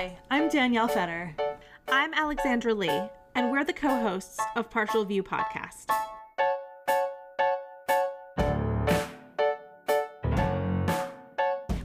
[0.00, 1.36] Hi, I'm Danielle Fetter.
[1.86, 3.02] I'm Alexandra Lee,
[3.34, 5.88] and we're the co hosts of Partial View Podcast.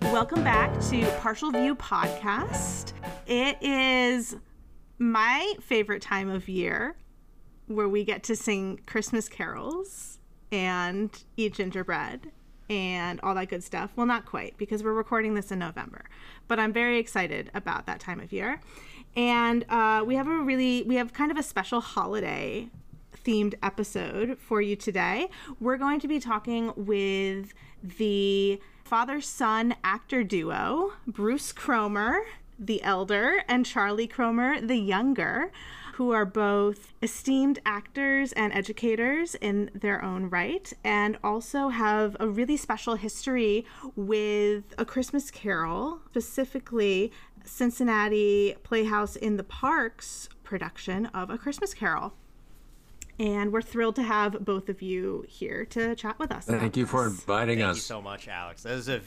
[0.01, 2.93] Welcome back to Partial View Podcast.
[3.27, 4.37] It is
[4.97, 6.95] my favorite time of year
[7.67, 10.19] where we get to sing Christmas carols
[10.53, 12.31] and eat gingerbread
[12.69, 13.91] and all that good stuff.
[13.95, 16.05] Well, not quite because we're recording this in November,
[16.47, 18.59] but I'm very excited about that time of year.
[19.15, 22.69] And uh, we have a really, we have kind of a special holiday
[23.25, 25.29] themed episode for you today.
[25.59, 32.21] We're going to be talking with the father son actor duo, Bruce Cromer,
[32.59, 35.51] the elder, and Charlie Cromer, the younger
[35.95, 42.27] who are both esteemed actors and educators in their own right, and also have a
[42.27, 47.13] really special history with A Christmas Carol, specifically
[47.45, 52.13] Cincinnati Playhouse in the Parks production of A Christmas Carol.
[53.17, 56.43] And we're thrilled to have both of you here to chat with us.
[56.43, 57.75] Thank you for inviting Thank us.
[57.77, 58.63] Thank you so much, Alex.
[58.63, 58.99] That was a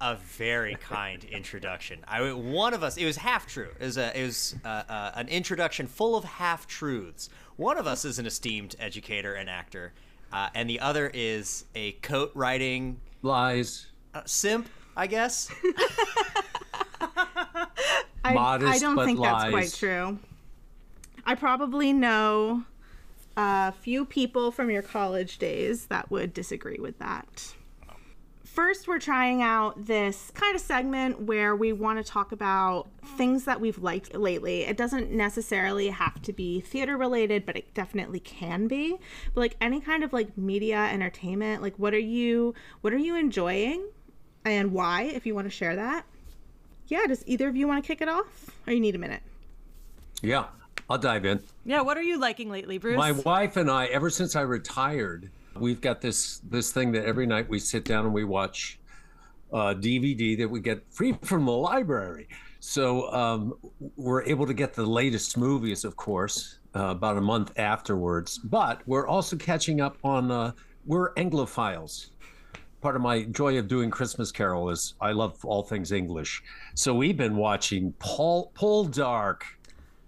[0.00, 2.04] a very kind introduction.
[2.06, 2.96] I one of us.
[2.96, 3.70] It was half true.
[3.80, 7.28] It was a, it was uh, uh, an introduction full of half truths.
[7.56, 9.92] One of us is an esteemed educator and actor,
[10.32, 13.86] uh, and the other is a coat riding Lies.
[14.14, 15.50] uh, simp, I guess.
[18.24, 20.18] I, Modest, I don't but think that's quite true.
[21.24, 22.64] I probably know
[23.36, 27.54] a few people from your college days that would disagree with that.
[28.56, 33.44] First, we're trying out this kind of segment where we want to talk about things
[33.44, 34.62] that we've liked lately.
[34.62, 38.96] It doesn't necessarily have to be theater related, but it definitely can be.
[39.34, 43.14] But like any kind of like media entertainment, like what are you what are you
[43.16, 43.90] enjoying
[44.46, 46.06] and why if you want to share that?
[46.86, 48.48] Yeah, does either of you want to kick it off?
[48.66, 49.20] Or you need a minute?
[50.22, 50.46] Yeah,
[50.88, 51.42] I'll dive in.
[51.66, 52.96] Yeah, what are you liking lately, Bruce?
[52.96, 55.30] My wife and I, ever since I retired,
[55.60, 58.78] we've got this this thing that every night we sit down and we watch
[59.52, 62.28] uh, DVD that we get free from the library.
[62.60, 63.54] So um,
[63.96, 68.38] we're able to get the latest movies, of course, uh, about a month afterwards.
[68.38, 70.30] But we're also catching up on.
[70.30, 70.52] Uh,
[70.86, 72.10] we're Anglophiles.
[72.80, 76.44] Part of my joy of doing Christmas Carol is I love all things English.
[76.74, 79.42] So we've been watching Paul Poldark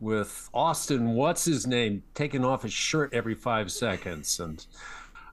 [0.00, 4.38] with Austin, what's his name, taking off his shirt every five seconds.
[4.38, 4.64] And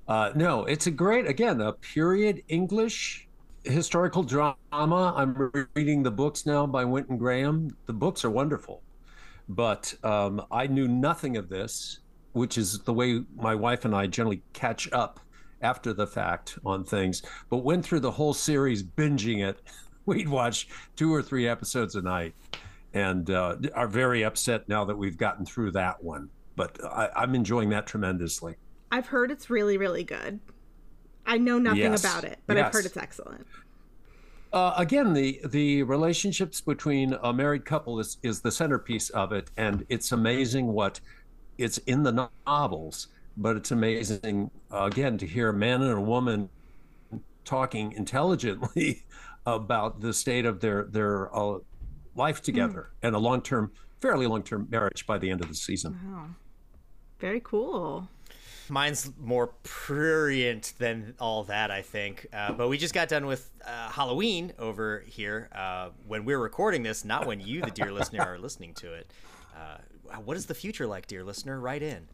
[0.07, 3.27] uh, no, it's a great, again, a period English
[3.63, 4.55] historical drama.
[4.71, 7.75] I'm reading the books now by Winston Graham.
[7.87, 8.81] The books are wonderful.
[9.49, 11.99] But um, I knew nothing of this,
[12.33, 15.19] which is the way my wife and I generally catch up
[15.61, 19.61] after the fact on things, but went through the whole series binging it.
[20.05, 22.35] We'd watch two or three episodes a night
[22.93, 26.29] and uh, are very upset now that we've gotten through that one.
[26.55, 28.55] But I, I'm enjoying that tremendously.
[28.91, 30.39] I've heard it's really, really good.
[31.25, 32.03] I know nothing Yes.
[32.03, 33.47] about it, but I've heard it's excellent.
[34.53, 39.49] Uh, again, the the relationships between a married couple is is the centerpiece of it,
[39.57, 40.99] and it's amazing what
[41.57, 46.01] it's in the novels, but it's amazing uh, again to hear a man and a
[46.01, 46.49] woman
[47.43, 49.03] talking intelligently
[49.45, 51.57] about the state of their their uh,
[52.15, 55.55] life together and a long term, fairly long term marriage by the end of the
[55.55, 55.99] season.
[56.05, 56.27] Wow.
[57.19, 58.07] Very cool.
[58.69, 62.27] Mine's more prurient than all that, I think.
[62.33, 66.83] Uh, but we just got done with uh, Halloween over here uh, when we're recording
[66.83, 69.11] this, not when you, the dear listener, are listening to it.
[69.55, 69.77] Uh,
[70.23, 71.59] what is the future like, dear listener?
[71.59, 72.07] Write in.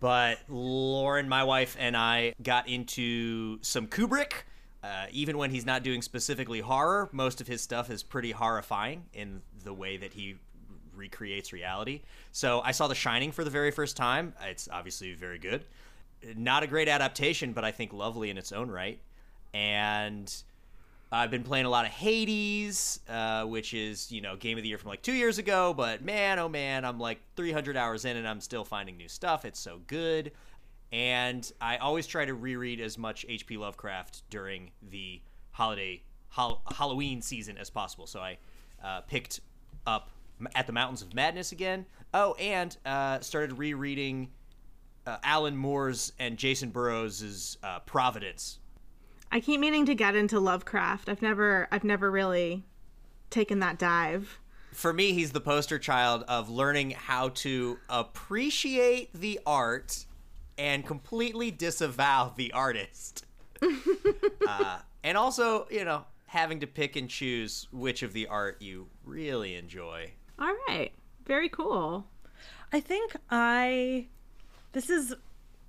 [0.00, 4.32] But Lauren, my wife, and I got into some Kubrick.
[4.82, 9.04] Uh, even when he's not doing specifically horror, most of his stuff is pretty horrifying
[9.14, 10.36] in the way that he
[10.94, 12.02] recreates reality.
[12.32, 14.34] So I saw The Shining for the very first time.
[14.42, 15.64] It's obviously very good.
[16.36, 19.00] Not a great adaptation, but I think lovely in its own right.
[19.52, 20.32] And
[21.12, 24.68] I've been playing a lot of Hades, uh, which is you know game of the
[24.68, 25.72] year from like two years ago.
[25.74, 29.44] But man, oh man, I'm like 300 hours in and I'm still finding new stuff.
[29.44, 30.32] It's so good.
[30.92, 33.56] And I always try to reread as much H.P.
[33.56, 35.20] Lovecraft during the
[35.50, 38.06] holiday hol- Halloween season as possible.
[38.06, 38.38] So I
[38.82, 39.40] uh, picked
[39.86, 40.10] up
[40.54, 41.86] at the Mountains of Madness again.
[42.12, 44.30] Oh, and uh, started rereading
[45.06, 48.58] uh, Alan Moore's and Jacen Burrows' uh, Providence.
[49.30, 51.08] I keep meaning to get into Lovecraft.
[51.08, 52.64] I've never I've never really
[53.30, 54.38] taken that dive.
[54.72, 60.06] For me, he's the poster child of learning how to appreciate the art
[60.58, 63.24] and completely disavow the artist.
[64.48, 68.88] uh, and also, you know, having to pick and choose which of the art you
[69.04, 70.10] really enjoy.
[70.38, 70.92] All right.
[71.24, 72.06] Very cool.
[72.72, 74.06] I think I.
[74.74, 75.14] This is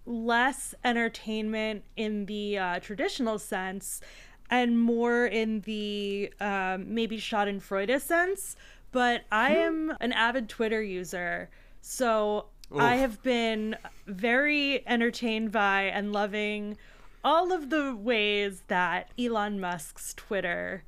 [0.07, 4.01] less entertainment in the uh, traditional sense
[4.49, 8.55] and more in the um, maybe Schadenfreude sense.
[8.91, 11.49] But I am an avid Twitter user.
[11.81, 13.75] So I have been
[14.07, 16.75] very entertained by and loving
[17.23, 20.83] all of the ways that Elon Musk's Twitter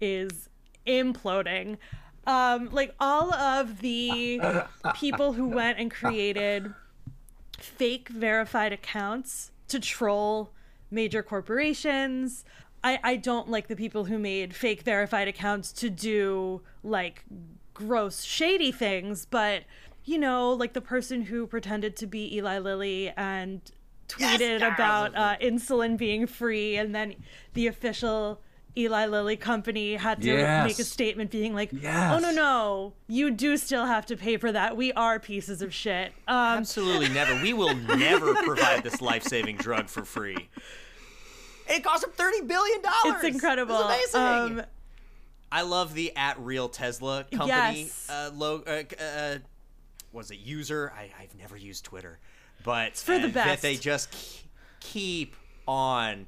[0.00, 0.48] is
[0.86, 1.78] imploding.
[2.26, 4.40] Um, like all of the
[4.94, 6.74] people who went and created
[7.62, 10.50] fake verified accounts to troll
[10.90, 12.44] major corporations.
[12.82, 17.24] I, I don't like the people who made fake verified accounts to do like
[17.74, 19.64] gross shady things, but
[20.04, 23.60] you know, like the person who pretended to be Eli Lilly and
[24.08, 27.14] tweeted Yes, about uh, insulin being free, and then
[27.54, 28.40] the official
[28.76, 30.66] Eli Lilly company had to Yes.
[30.66, 32.14] make a statement being like, Yes.
[32.14, 34.76] "Oh no, no, you do still have to pay for that.
[34.76, 37.34] We are pieces of shit." Um, Absolutely never.
[37.42, 40.48] We will never provide this life-saving drug for free.
[41.68, 43.24] It cost him thirty billion dollars.
[43.24, 43.88] it's incredible.
[43.90, 44.60] It's amazing.
[44.60, 44.66] Um,
[45.52, 48.08] I love the at real Tesla company Yes.
[48.08, 49.38] uh, lo- uh, uh,
[50.12, 50.92] was it user?
[50.96, 52.18] I, I've never used Twitter,
[52.64, 54.14] but for the uh, that they just
[54.80, 55.34] keep
[55.66, 56.26] on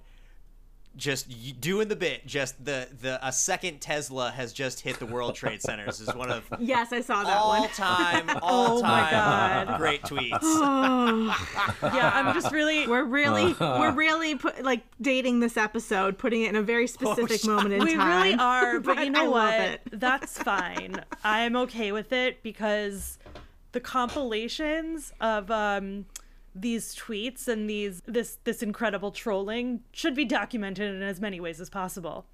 [0.97, 2.27] just doing the bit.
[2.27, 6.31] Just the the a second Tesla has just hit the World Trade Centers is one
[6.31, 7.69] of Yes, I saw that all one.
[7.71, 9.79] time all Oh my time God.
[9.79, 10.43] great tweets.
[11.83, 12.87] yeah, I'm just really.
[12.87, 17.45] We're really, we're really put, like dating this episode, putting it in a very specific
[17.47, 18.09] moment in we time.
[18.09, 19.81] We really are, but you know I what?
[19.93, 21.03] That's fine.
[21.25, 23.19] I'm okay with it because
[23.73, 26.05] the compilations of um
[26.55, 31.61] these tweets and these this this incredible trolling should be documented in as many ways
[31.61, 32.27] as possible.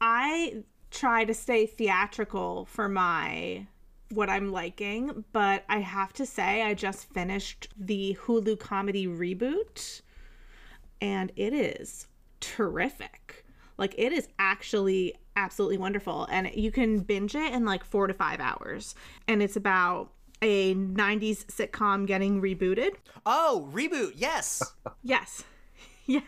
[0.00, 3.66] I try to stay theatrical for my
[4.10, 10.02] what I'm liking, but I have to say I just finished the Hulu comedy reboot
[11.00, 12.08] and it is
[12.40, 13.46] terrific.
[13.78, 18.14] Like it is actually absolutely wonderful and you can binge it in like 4 to
[18.14, 18.94] 5 hours.
[19.26, 20.10] And it's about
[20.42, 22.94] a 90s sitcom getting rebooted.
[23.24, 24.62] Oh, reboot, yes.
[25.02, 25.44] Yes.
[26.04, 26.20] Yeah.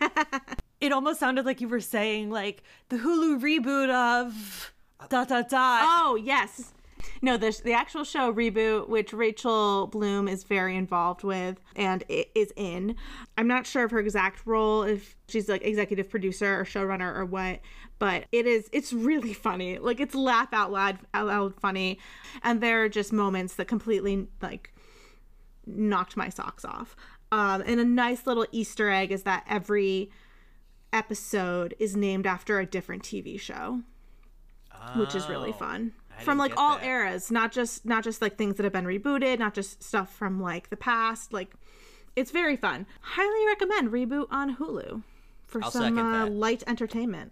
[0.79, 5.49] It almost sounded like you were saying like the Hulu reboot of uh, dot dot
[5.49, 5.81] dot.
[5.83, 6.73] Oh yes.
[7.21, 12.51] No, the the actual show reboot, which Rachel Bloom is very involved with and is
[12.55, 12.95] in.
[13.37, 17.25] I'm not sure of her exact role, if she's like executive producer or showrunner or
[17.25, 17.59] what,
[17.99, 18.69] but it is.
[18.71, 19.77] It's really funny.
[19.77, 21.99] Like it's laugh out loud, out loud funny,
[22.43, 24.73] and there are just moments that completely like
[25.65, 26.95] knocked my socks off.
[27.31, 30.11] Um, and a nice little Easter egg is that every
[30.93, 33.81] episode is named after a different TV show
[34.95, 36.85] which is really Oh, fun from like all that.
[36.85, 40.41] eras not just not just like things that have been rebooted not just stuff from
[40.41, 41.55] like the past like
[42.15, 42.85] it's very fun.
[43.01, 45.03] Highly recommend reboot on hulu
[45.47, 47.31] for I'll some uh, light entertainment.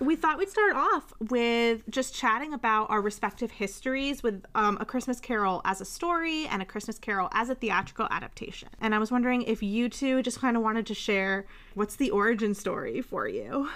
[0.00, 4.84] We thought we'd start off with just chatting about our respective histories with um, a
[4.84, 8.68] christmas carol as a story and a christmas carol as a theatrical adaptation.
[8.80, 12.10] And i was wondering if you two just kind of wanted to share what's the
[12.10, 13.68] origin story for you?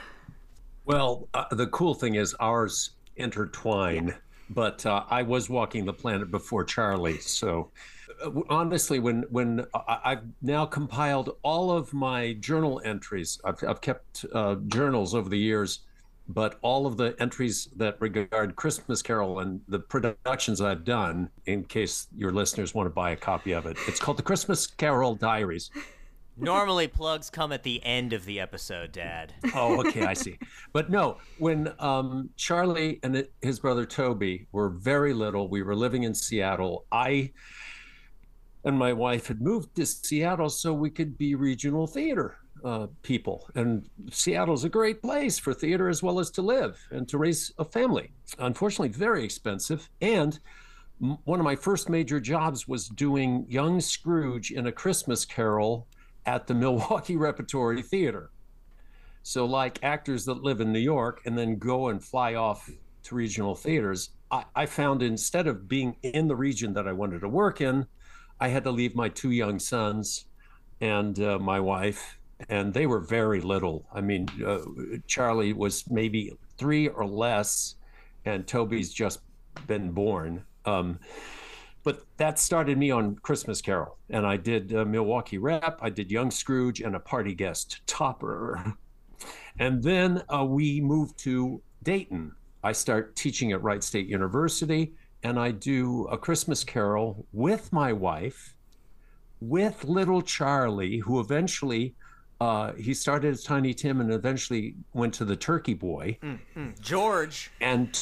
[0.84, 4.14] Well, uh, the cool thing is ours intertwine,
[4.50, 7.18] but uh, I was walking the planet before Charlie.
[7.18, 7.70] So
[8.24, 13.80] uh, honestly, when when I, I've now compiled all of my journal entries, I've, I've
[13.80, 15.80] kept uh, journals over the years,
[16.28, 21.64] but all of the entries that regard Christmas Carol and the productions I've done, in
[21.64, 25.14] case your listeners want to buy a copy of it, it's called the Christmas Carol
[25.14, 25.70] Diaries.
[26.36, 29.34] Normally, plugs come at the end of the episode, Dad.
[29.54, 30.38] Oh, okay, I see.
[30.72, 36.04] But no, when um, Charlie and his brother Toby were very little, we were living
[36.04, 36.86] in Seattle.
[36.90, 37.32] I
[38.64, 43.48] and my wife had moved to Seattle so we could be regional theater uh, people.
[43.54, 47.52] And Seattle's a great place for theater as well as to live and to raise
[47.58, 48.12] a family.
[48.38, 49.88] Unfortunately, very expensive.
[50.00, 50.38] And
[51.02, 55.86] m- one of my first major jobs was doing Young Scrooge in a Christmas Carol
[56.26, 58.30] at the Milwaukee Repertory Theater.
[59.22, 62.68] So, like actors that live in New York and then go and fly off
[63.04, 67.20] to regional theaters, I, I found instead of being in the region that I wanted
[67.20, 67.86] to work in,
[68.40, 70.24] I had to leave my two young sons
[70.80, 73.86] and uh, my wife, and they were very little.
[73.94, 74.58] I mean, uh,
[75.06, 77.76] Charlie was maybe three or less,
[78.24, 79.20] and Toby's just
[79.68, 80.44] been born.
[80.64, 80.98] Um,
[81.84, 86.10] but that started me on Christmas Carol, and I did uh, Milwaukee Rep, I did
[86.10, 88.74] Young Scrooge, and a party guest, Topper.
[89.58, 92.32] And then uh, we moved to Dayton.
[92.64, 97.92] I start teaching at Wright State University, and I do a Christmas Carol with my
[97.92, 98.56] wife,
[99.40, 101.94] with little Charlie, who eventually
[102.40, 106.18] uh, he started as Tiny Tim and eventually went to the Turkey Boy.
[106.22, 106.70] Mm-hmm.
[106.80, 108.00] George and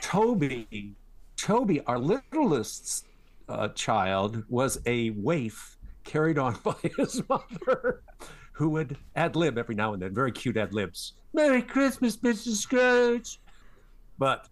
[0.00, 0.94] Toby,
[1.38, 3.06] Toby, our littlest
[3.48, 8.02] uh, child, was a waif carried on by his mother,
[8.52, 11.14] who would ad lib every now and then, very cute ad libs.
[11.32, 12.48] Merry Christmas, Mr.
[12.48, 13.40] Scrooge.
[14.18, 14.48] But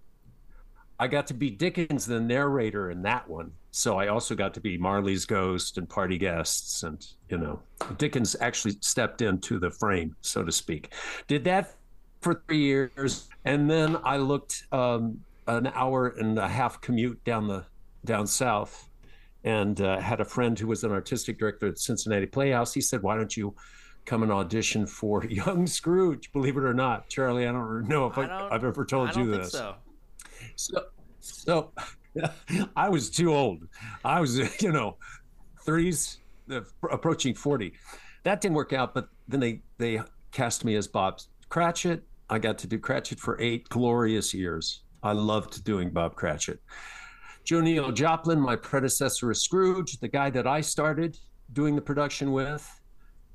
[0.98, 3.52] I got to be Dickens, the narrator in that one.
[3.72, 6.82] So I also got to be Marley's ghost and party guests.
[6.82, 7.60] And, you know,
[7.98, 10.92] Dickens actually stepped into the frame, so to speak.
[11.26, 11.74] Did that
[12.20, 13.28] for three years.
[13.44, 17.64] And then I looked um, an hour and a half commute down the
[18.04, 18.88] down south
[19.44, 22.74] and uh, had a friend who was an artistic director at Cincinnati Playhouse.
[22.74, 23.54] He said, Why don't you
[24.04, 26.32] come and audition for Young Scrooge?
[26.32, 29.52] Believe it or not, Charlie, I don't know if I have ever told you this.
[29.52, 29.76] so.
[30.56, 30.86] So,
[31.20, 31.72] so
[32.76, 33.66] I was too old.
[34.04, 34.96] I was, you know,
[35.64, 36.18] 30s,
[36.50, 36.60] uh,
[36.90, 37.72] approaching 40.
[38.24, 40.00] That didn't work out, but then they, they
[40.32, 42.02] cast me as Bob Cratchit.
[42.28, 44.82] I got to do Cratchit for eight glorious years.
[45.06, 46.60] I loved doing Bob Cratchit.
[47.44, 51.16] Joneal Joplin, my predecessor as Scrooge, the guy that I started
[51.52, 52.68] doing the production with,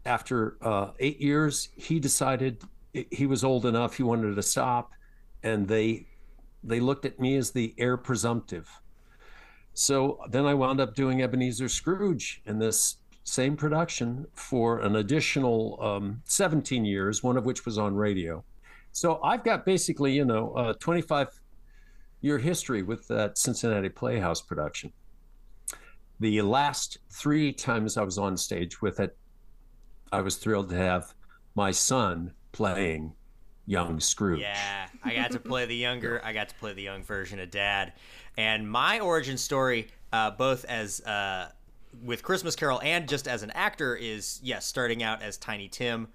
[0.05, 2.61] after uh, eight years, he decided
[3.09, 3.95] he was old enough.
[3.95, 4.91] He wanted to stop,
[5.43, 6.07] and they
[6.63, 8.69] they looked at me as the heir presumptive.
[9.73, 15.79] So then I wound up doing Ebenezer Scrooge in this same production for an additional
[15.81, 18.43] um, 17 years, one of which was on radio.
[18.91, 21.40] So I've got basically, you know, a 25
[22.21, 24.91] year history with that Cincinnati Playhouse production.
[26.19, 29.17] The last three times I was on stage with it,
[30.11, 31.13] I was thrilled to have
[31.55, 33.13] my son playing
[33.65, 34.41] young Scrooge.
[34.41, 37.49] Yeah, I got to play the younger, I got to play the young version of
[37.49, 37.93] Dad.
[38.37, 41.51] And my origin story, uh, both as uh,
[42.03, 46.07] with Christmas Carol and just as an actor, is yes, starting out as Tiny Tim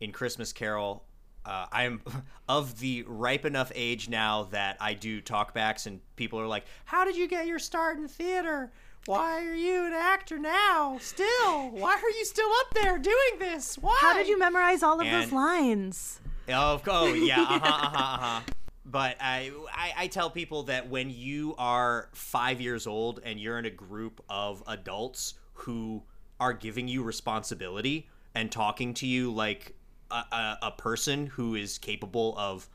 [0.00, 1.04] in Christmas Carol
[1.44, 2.02] uh, I'm
[2.48, 7.04] of the ripe enough age now that I do talkbacks, and people are like, "How
[7.04, 8.72] did you get your start in theater?
[9.06, 10.98] Why are you an actor now?
[11.00, 13.76] Still, why are you still up there doing this?
[13.76, 13.98] Why?
[14.00, 16.20] How did you memorize all of and, those lines?
[16.48, 18.40] Oh, oh yeah, uh huh, uh huh, uh huh.
[18.84, 23.58] But I, I, I tell people that when you are five years old and you're
[23.58, 26.02] in a group of adults who
[26.40, 29.76] are giving you responsibility and talking to you like
[30.12, 32.68] a, a, person who is capable of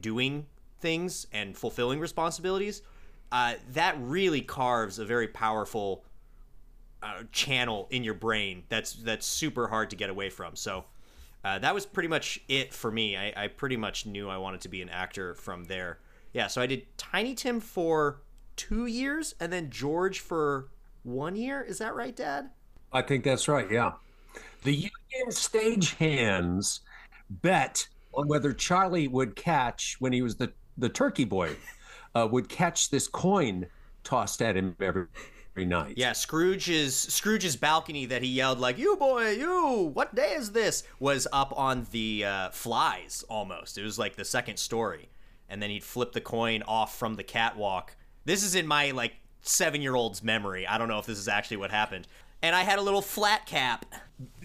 [0.00, 0.46] doing
[0.80, 2.82] things and fulfilling responsibilities,
[3.32, 6.04] uh, that really carves a very powerful
[7.02, 8.64] uh, channel in your brain.
[8.68, 10.56] That's that's super hard to get away from.
[10.56, 10.84] So
[11.44, 13.16] uh, that was pretty much it for me.
[13.16, 15.98] I, I pretty much knew I wanted to be an actor from there.
[16.32, 18.22] Yeah, so I did Tiny Tim for
[18.56, 20.68] two years and then George for
[21.02, 21.62] one year.
[21.62, 22.50] Is that right, Dad?
[22.92, 23.70] I think that's right.
[23.70, 23.92] Yeah.
[24.62, 26.80] The Union stagehands
[27.30, 31.56] bet on whether Charlie would catch when he was the the turkey boy,
[32.14, 33.66] uh, would catch this coin
[34.02, 35.06] tossed at him every,
[35.52, 35.94] every night.
[35.96, 39.90] Yeah, Scrooge's Scrooge's balcony that he yelled like "You boy, you!
[39.94, 43.78] What day is this?" was up on the uh, flies almost.
[43.78, 45.08] It was like the second story,
[45.48, 47.96] and then he'd flip the coin off from the catwalk.
[48.24, 50.66] This is in my like seven year old's memory.
[50.66, 52.06] I don't know if this is actually what happened,
[52.44, 53.86] and I had a little flat cap.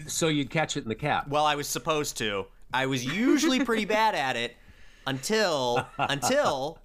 [0.06, 1.28] So you'd catch it in the cap.
[1.28, 2.46] Well, I was supposed to.
[2.72, 4.56] I was usually pretty bad at it
[5.06, 6.78] until until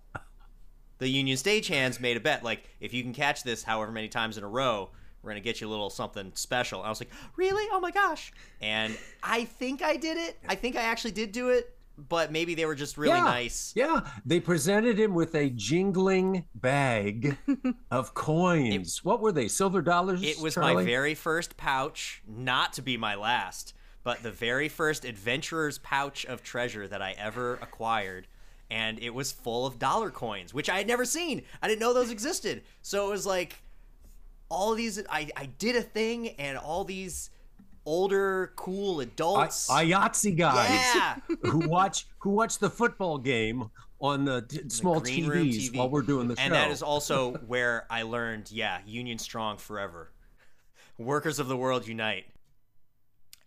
[0.97, 2.43] the Union stagehands made a bet.
[2.43, 4.89] Like, if you can catch this however many times in a row,
[5.23, 6.79] we're gonna get you a little something special.
[6.79, 7.65] And I was like, really?
[7.71, 8.33] Oh my gosh!
[8.59, 10.37] And I think I did it.
[10.49, 13.73] I think I actually did do it but maybe they were just really yeah, nice.
[13.75, 17.37] Yeah, they presented him with a jingling bag
[17.91, 18.97] of coins.
[18.97, 19.47] It, what were they?
[19.47, 20.21] Silver dollars?
[20.23, 20.75] It was Charlie?
[20.75, 23.73] my very first pouch, not to be my last,
[24.03, 28.27] but the very first adventurer's pouch of treasure that I ever acquired.
[28.69, 31.43] And it was full of dollar coins, which I had never seen.
[31.61, 32.63] I didn't know those existed.
[32.81, 33.61] So it was like
[34.49, 37.29] all these I, I did a thing and all these
[37.85, 41.15] older, cool adults, I, IATSE guys, yeah.
[41.43, 45.77] who watch who watch the football game on the t- small the TVs TV.
[45.77, 46.41] while we're doing the show.
[46.41, 50.11] And that is also where I learned, yeah, Union strong forever.
[50.97, 52.25] Workers of the world unite.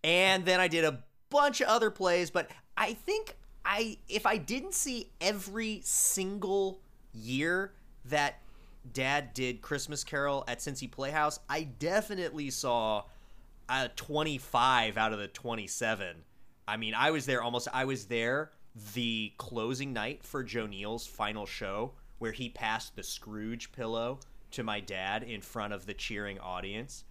[0.03, 4.37] And then I did a bunch of other plays, but I think I if I
[4.37, 6.79] didn't see every single
[7.13, 7.73] year
[8.05, 8.39] that
[8.93, 13.03] Dad did Christmas Carol at Cincy Playhouse, I definitely saw
[13.69, 16.17] uh, 25 out of the 27.
[16.67, 17.67] I mean, I was there almost.
[17.73, 18.51] I was there
[18.93, 24.19] the closing night for Joneal's final show, where he passed the Scrooge pillow
[24.51, 27.03] to my dad in front of the cheering audience.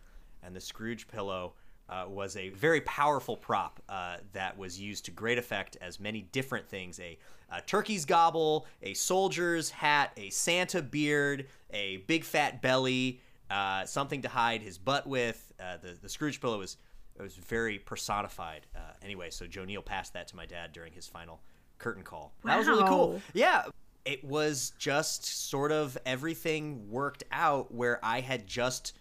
[0.43, 1.55] And the Scrooge pillow
[1.89, 6.23] uh, was a very powerful prop uh, that was used to great effect as many
[6.33, 7.19] different things a,
[7.51, 14.23] a, turkey's gobble, a soldier's hat, a Santa beard, a big fat belly, uh, something
[14.23, 15.53] to hide his butt with.
[15.61, 16.77] Uh, the, the Scrooge pillow was,
[17.19, 18.67] was very personified.
[18.75, 21.41] Uh, anyway, so Joneal passed that to my dad during his final
[21.79, 22.33] curtain call.
[22.45, 22.51] Wow.
[22.51, 23.23] That was really cool.
[23.33, 23.65] Yeah.
[24.05, 28.95] It was just sort of everything worked out where I had just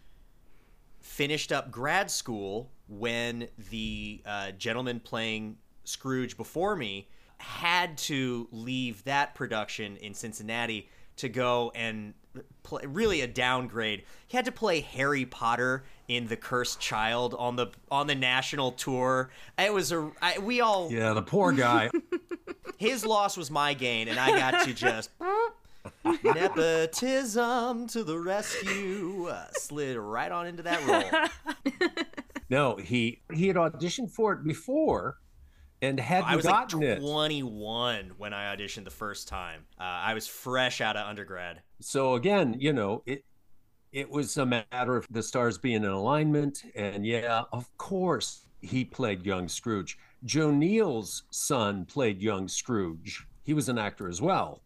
[1.00, 9.04] finished up grad school when the uh, gentleman playing Scrooge before me had to leave
[9.06, 12.14] that production in Cincinnati to go and
[12.64, 14.04] play really a downgrade.
[14.28, 18.74] He had to play Harry Potter in The Cursed Child on the on the national
[18.74, 19.30] tour.
[19.58, 21.90] It was a I, we all Yeah, the poor guy.
[22.78, 25.10] his loss was my gain and I got to just
[26.24, 29.28] Nepotism to the rescue.
[29.30, 31.74] Uh, slid right on into that role.
[32.50, 35.18] no, he he had auditioned for it before
[35.82, 37.00] and hadn't I was gotten like it.
[37.00, 39.66] 21 when I auditioned the first time.
[39.80, 41.62] Uh, I was fresh out of undergrad.
[41.82, 43.24] So again, you know, it
[43.92, 48.84] it was a matter of the stars being in alignment, and yeah, of course, he
[48.84, 49.98] played young Scrooge.
[50.26, 53.26] Joneal's son played young Scrooge.
[53.44, 54.62] He was an actor as well.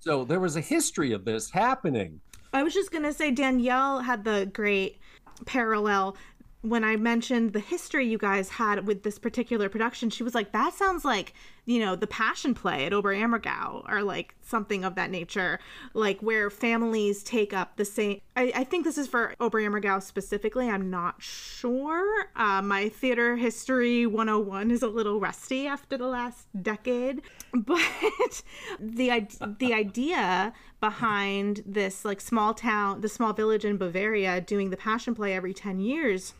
[0.00, 2.20] So there was a history of this happening.
[2.52, 4.98] I was just going to say Danielle had the great
[5.44, 6.16] parallel
[6.62, 10.52] when I mentioned the history you guys had with this particular production, she was like,
[10.52, 11.32] "That sounds like
[11.66, 15.58] you know the Passion Play at Oberammergau or like something of that nature,
[15.92, 20.68] like where families take up the same." I, I think this is for Oberammergau specifically.
[20.70, 22.28] I'm not sure.
[22.36, 28.42] Uh, my theater history 101 is a little rusty after the last decade, but
[28.80, 29.26] the
[29.58, 35.14] the idea behind this like small town, the small village in Bavaria doing the Passion
[35.14, 36.34] Play every 10 years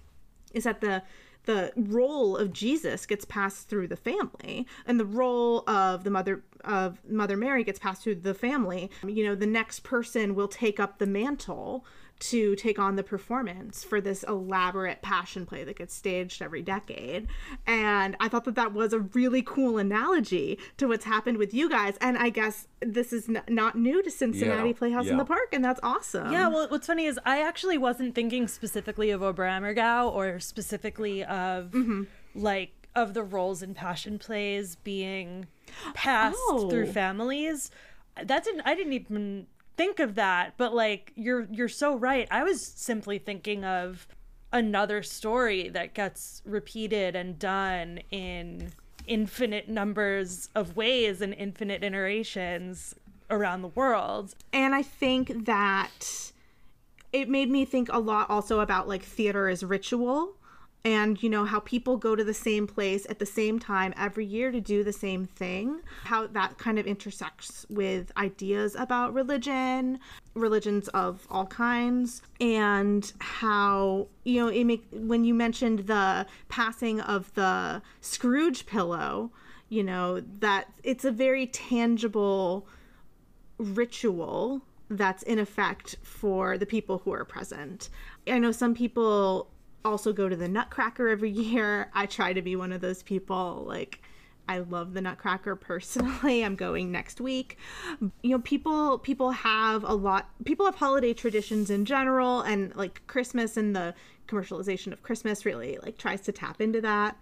[0.54, 1.02] is that the
[1.46, 6.44] the role of Jesus gets passed through the family, and the role of the mother
[6.64, 8.90] of Mother Mary gets passed through the family.
[9.06, 11.84] You know, the next person will take up the mantle
[12.18, 17.28] to take on the performance for this elaborate passion play that gets staged every decade.
[17.66, 21.68] And I thought that that was a really cool analogy to what's happened with you
[21.68, 21.96] guys.
[22.00, 25.48] And I guess this is n- not new to Cincinnati Yeah, Playhouse in the Park,
[25.52, 26.32] and that's awesome.
[26.32, 31.70] Yeah, well, what's funny is I actually wasn't thinking specifically of Oberammergau or specifically of
[31.72, 32.04] mm-hmm.
[32.34, 35.46] like of the roles in passion plays being
[35.92, 36.70] passed Oh.
[36.70, 37.70] through families.
[38.22, 42.26] That didn't I didn't even think of that, but like you're you're so right.
[42.30, 44.08] I was simply thinking of
[44.52, 48.72] another story that gets repeated and done in
[49.06, 52.94] infinite numbers of ways and infinite iterations
[53.30, 54.34] around the world.
[54.52, 56.32] and I think that
[57.12, 60.36] it made me think a lot also about like theater as ritual
[60.86, 64.24] and you know how people go to the same place at the same time every
[64.24, 69.98] year to do the same thing how that kind of intersects with ideas about religion
[70.34, 77.00] religions of all kinds and how you know it make when you mentioned the passing
[77.00, 79.30] of the scrooge pillow
[79.68, 82.66] you know that it's a very tangible
[83.58, 87.88] ritual that's in effect for the people who are present.
[88.28, 89.48] I know some people
[89.86, 91.90] also go to the Nutcracker every year.
[91.94, 93.64] I try to be one of those people.
[93.66, 94.00] Like,
[94.48, 96.44] I love the Nutcracker personally.
[96.44, 97.58] I'm going next week.
[98.22, 100.28] You know, people people have a lot.
[100.44, 103.94] People have holiday traditions in general, and like Christmas and the
[104.28, 107.16] commercialization of Christmas really like tries to tap into that.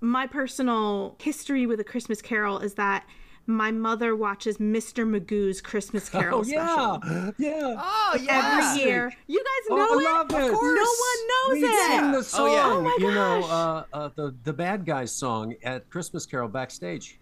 [0.00, 3.06] My personal history with a Christmas Carol is that
[3.48, 5.08] my mother watches Mr.
[5.08, 7.76] Magoo's Christmas Carol Oh special yeah, yeah.
[7.78, 9.12] Oh every year.
[9.26, 10.04] You guys Oh, know I it?
[10.04, 10.52] love it.
[10.52, 11.86] No one knows we it.
[11.86, 12.62] sing the Oh, song, yeah.
[12.66, 17.18] Oh my you know, uh, uh, the the bad guys song at Christmas Carol backstage.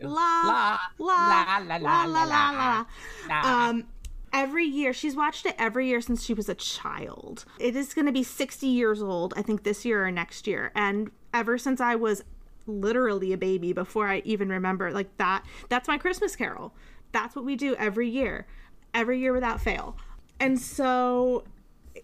[0.00, 2.84] La La, la la, la, la la, la la la.
[3.28, 3.68] la.
[3.68, 3.84] Um,
[4.32, 7.44] every year she's watched it every year since she was a child.
[7.58, 10.72] It is going to be 60 years old, I think this year or next year.
[10.74, 12.22] And ever since I was
[12.66, 16.74] literally a baby before I even remember like that that's my Christmas carol.
[17.12, 18.46] That's what we do every year.
[18.92, 19.96] Every year without fail.
[20.40, 21.44] And so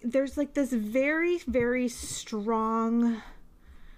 [0.03, 3.21] there's like this very very strong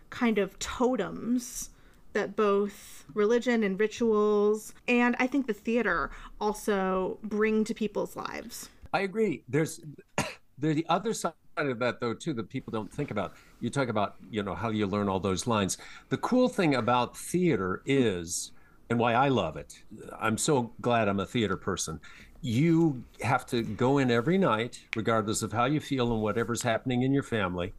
[0.10, 1.70] kind of totems
[2.14, 8.70] that both religion and rituals and I think the theater also bring to people's lives.
[8.94, 9.44] I agree.
[9.50, 9.82] There's
[10.58, 13.34] there's the other side of that though too that people don't think about.
[13.60, 15.78] You talk about you know how you learn all those lines.
[16.10, 18.52] The cool thing about theater is
[18.90, 19.82] and why I love it.
[20.20, 22.00] I'm so glad I'm a theater person.
[22.42, 27.04] You have to go in every night, regardless of how you feel and whatever's happening
[27.04, 27.74] in your family.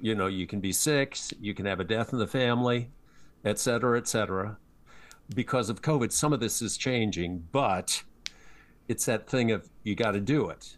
[0.00, 2.90] You know, you can be sick, you can have a death in the family,
[3.44, 4.56] et cetera, et cetera.
[5.34, 8.02] Because of COVID, some of this is changing, but
[8.88, 10.76] it's that thing of you got to do it.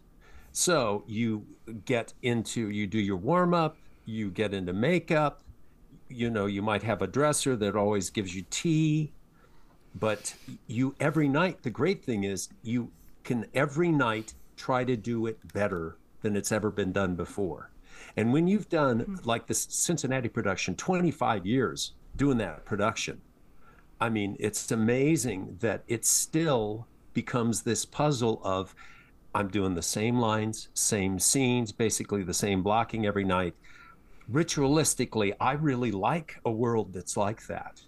[0.53, 1.45] So you
[1.85, 5.41] get into, you do your warm up, you get into makeup,
[6.07, 9.11] you know, you might have a dresser that always gives you tea,
[9.95, 10.35] but
[10.67, 12.91] you every night, the great thing is you
[13.23, 17.71] can every night try to do it better than it's ever been done before.
[18.15, 19.15] And when you've done mm-hmm.
[19.23, 23.21] like this Cincinnati production, 25 years doing that production,
[23.99, 28.75] I mean, it's amazing that it still becomes this puzzle of
[29.35, 33.55] I'm doing the same lines, same scenes, basically the same blocking every night.
[34.31, 37.81] Ritualistically, I really like a world that's like that,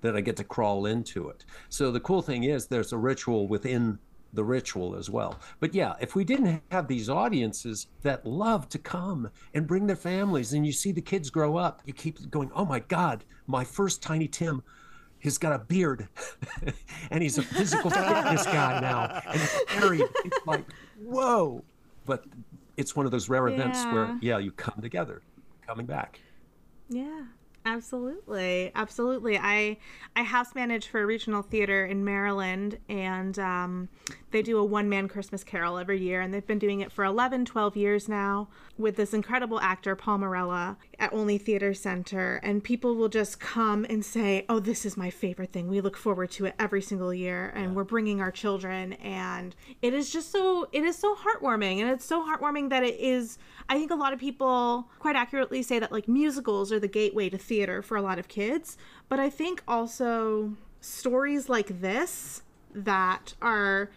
[0.00, 1.44] that I get to crawl into it.
[1.68, 3.98] So the cool thing is there's a ritual within
[4.32, 5.38] the ritual as well.
[5.60, 9.96] But yeah, if we didn't have these audiences that love to come and bring their
[9.96, 13.64] families and you see the kids grow up, you keep going, oh my God, my
[13.64, 14.62] first Tiny Tim
[15.22, 16.08] he's got a beard
[17.10, 20.04] and he's a physical fitness guy now and he's married.
[20.24, 20.64] It's like,
[21.00, 21.64] whoa.
[22.04, 22.24] But
[22.76, 23.92] it's one of those rare events yeah.
[23.92, 25.22] where, yeah, you come together,
[25.66, 26.20] coming back.
[26.88, 27.22] Yeah.
[27.64, 29.38] Absolutely, absolutely.
[29.38, 29.78] I
[30.16, 33.88] I house manage for a regional theater in Maryland, and um,
[34.32, 37.04] they do a one man Christmas Carol every year, and they've been doing it for
[37.04, 42.64] 11, 12 years now with this incredible actor Paul Morella at Olney Theater Center, and
[42.64, 45.68] people will just come and say, "Oh, this is my favorite thing.
[45.68, 47.72] We look forward to it every single year, and yeah.
[47.72, 52.04] we're bringing our children." And it is just so it is so heartwarming, and it's
[52.04, 53.38] so heartwarming that it is.
[53.68, 57.28] I think a lot of people quite accurately say that like musicals are the gateway
[57.30, 58.76] to theater for a lot of kids,
[59.08, 62.42] but I think also stories like this
[62.74, 63.90] that are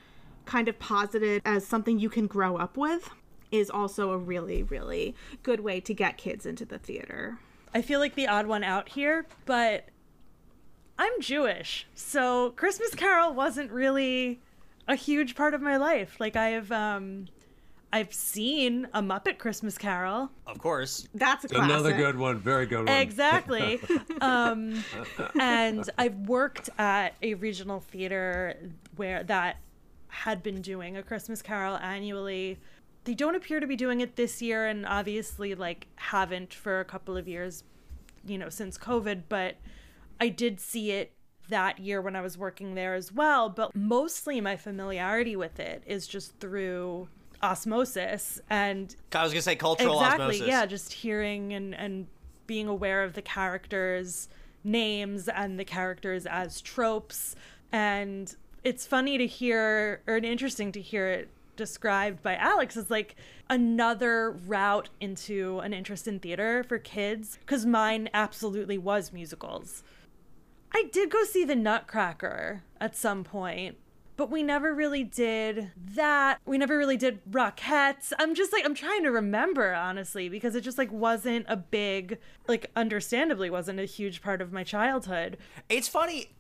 [0.46, 3.10] kind of posited as something you can grow up with
[3.52, 7.40] is also a really, really good way to get kids into the theater.
[7.74, 9.90] I feel like the odd one out here, but
[10.98, 11.88] I'm Jewish.
[11.94, 14.40] So Christmas Carol wasn't really
[14.88, 16.20] a huge part of my life.
[16.20, 17.28] Like I've um
[17.92, 20.30] I've seen a Muppet Christmas Carol.
[20.48, 21.08] Of course.
[21.14, 21.70] That's a classic.
[21.70, 22.40] another good one.
[22.40, 22.90] Very good one.
[22.90, 23.80] Exactly.
[24.22, 24.84] um,
[25.40, 28.58] and I've worked at a regional theater
[28.98, 29.60] where that
[30.16, 32.58] had been doing a Christmas Carol annually.
[33.04, 36.86] They don't appear to be doing it this year, and obviously, like, haven't for a
[36.86, 37.64] couple of years,
[38.26, 39.24] you know, since COVID.
[39.30, 39.56] But
[40.20, 41.12] I did see it
[41.50, 43.50] that year when I was working there as well.
[43.50, 47.08] But mostly my familiarity with it is just through
[47.44, 50.48] osmosis and I was gonna say cultural exactly, osmosis.
[50.48, 52.08] Yeah, just hearing and and
[52.48, 54.30] being aware of the characters'
[54.64, 57.36] names and the characters as tropes
[57.72, 63.16] and it's funny to hear or interesting to hear it described by Alex as like
[63.50, 69.84] another route into an interest in theater for kids because mine absolutely was musicals.
[70.74, 73.78] I did go see the Nutcracker at some point,
[74.18, 76.40] but we never really did that.
[76.44, 78.12] We never really did Rockettes.
[78.18, 82.18] I'm just like I'm trying to remember honestly because it just like wasn't a big
[82.48, 85.38] like understandably wasn't a huge part of my childhood.
[85.70, 86.32] It's funny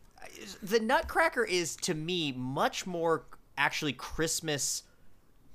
[0.61, 3.25] the Nutcracker is to me much more
[3.57, 4.83] actually Christmas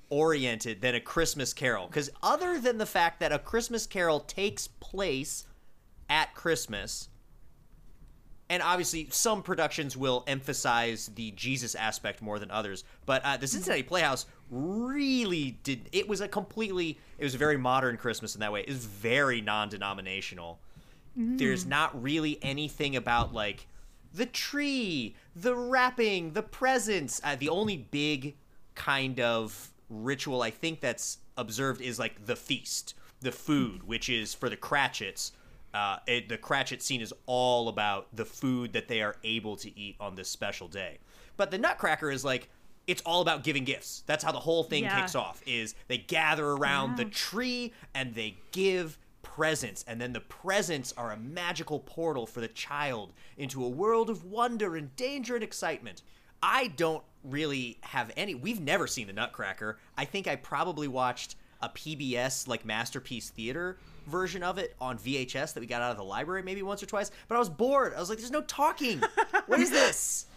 [0.08, 4.66] oriented than a Christmas Carol because other than the fact that a Christmas Carol takes
[4.66, 5.46] place
[6.08, 7.08] at Christmas
[8.50, 12.82] and obviously some productions will emphasize the Jesus aspect more than others.
[13.06, 15.88] But uh, the Cincinnati Playhouse really did.
[15.92, 16.98] It was a completely.
[17.16, 18.62] It was a very modern Christmas in that way.
[18.62, 20.58] It was very non-denominational.
[21.16, 21.38] Mm.
[21.38, 23.68] There's not really anything about like
[24.12, 27.20] the tree, the wrapping, the presents.
[27.22, 28.36] Uh, the only big
[28.74, 34.34] kind of ritual I think that's observed is like the feast, the food, which is
[34.34, 35.32] for the Cratchits
[35.72, 39.78] uh, it, the Cratchit scene is all about the food that they are able to
[39.78, 40.98] eat on this special day.
[41.36, 42.48] But the Nutcracker is like
[42.86, 44.02] it's all about giving gifts.
[44.06, 45.00] That's how the whole thing yeah.
[45.00, 45.42] kicks off.
[45.46, 47.04] Is they gather around yeah.
[47.04, 48.98] the tree and they give
[49.34, 54.10] presents, and then the presents are a magical portal for the child into a world
[54.10, 56.02] of wonder and danger and excitement.
[56.42, 58.34] I don't really have any.
[58.34, 59.78] We've never seen the Nutcracker.
[59.96, 65.52] I think I probably watched a PBS like Masterpiece Theater version of it on VHS
[65.54, 67.10] that we got out of the library maybe once or twice.
[67.28, 67.94] But I was bored.
[67.94, 69.02] I was like, "There's no talking.
[69.46, 70.26] what is this?"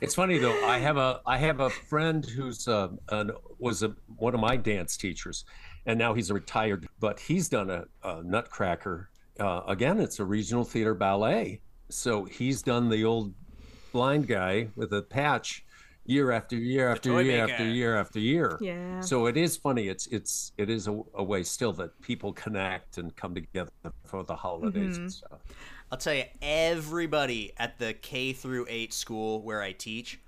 [0.00, 0.64] It's funny though.
[0.64, 4.56] I have a I have a friend who's uh, an, was a, one of my
[4.56, 5.44] dance teachers,
[5.86, 6.88] and now he's retired.
[7.00, 9.10] But he's done a, a Nutcracker.
[9.38, 11.60] Uh, again, it's a regional theater ballet.
[11.88, 13.34] So he's done the old
[13.92, 15.64] blind guy with a patch
[16.06, 17.52] year after year after year maker.
[17.52, 18.58] after year after year.
[18.60, 19.00] Yeah.
[19.00, 19.88] So it is funny.
[19.88, 23.70] It's it's it is a, a way still that people connect and come together
[24.04, 25.40] for the holidays and stuff.
[25.90, 30.18] I'll tell you, everybody at the K through 8 school where I teach,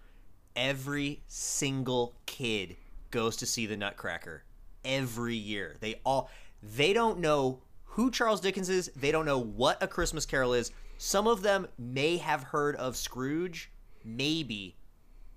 [0.54, 2.76] every single kid
[3.10, 4.44] goes to see the Nutcracker
[4.86, 5.76] every year.
[5.80, 6.30] They all
[6.62, 10.70] they don't know who Charles Dickens is, they don't know what a Christmas Carol is.
[10.98, 13.70] Some of them may have heard of Scrooge,
[14.04, 14.76] maybe,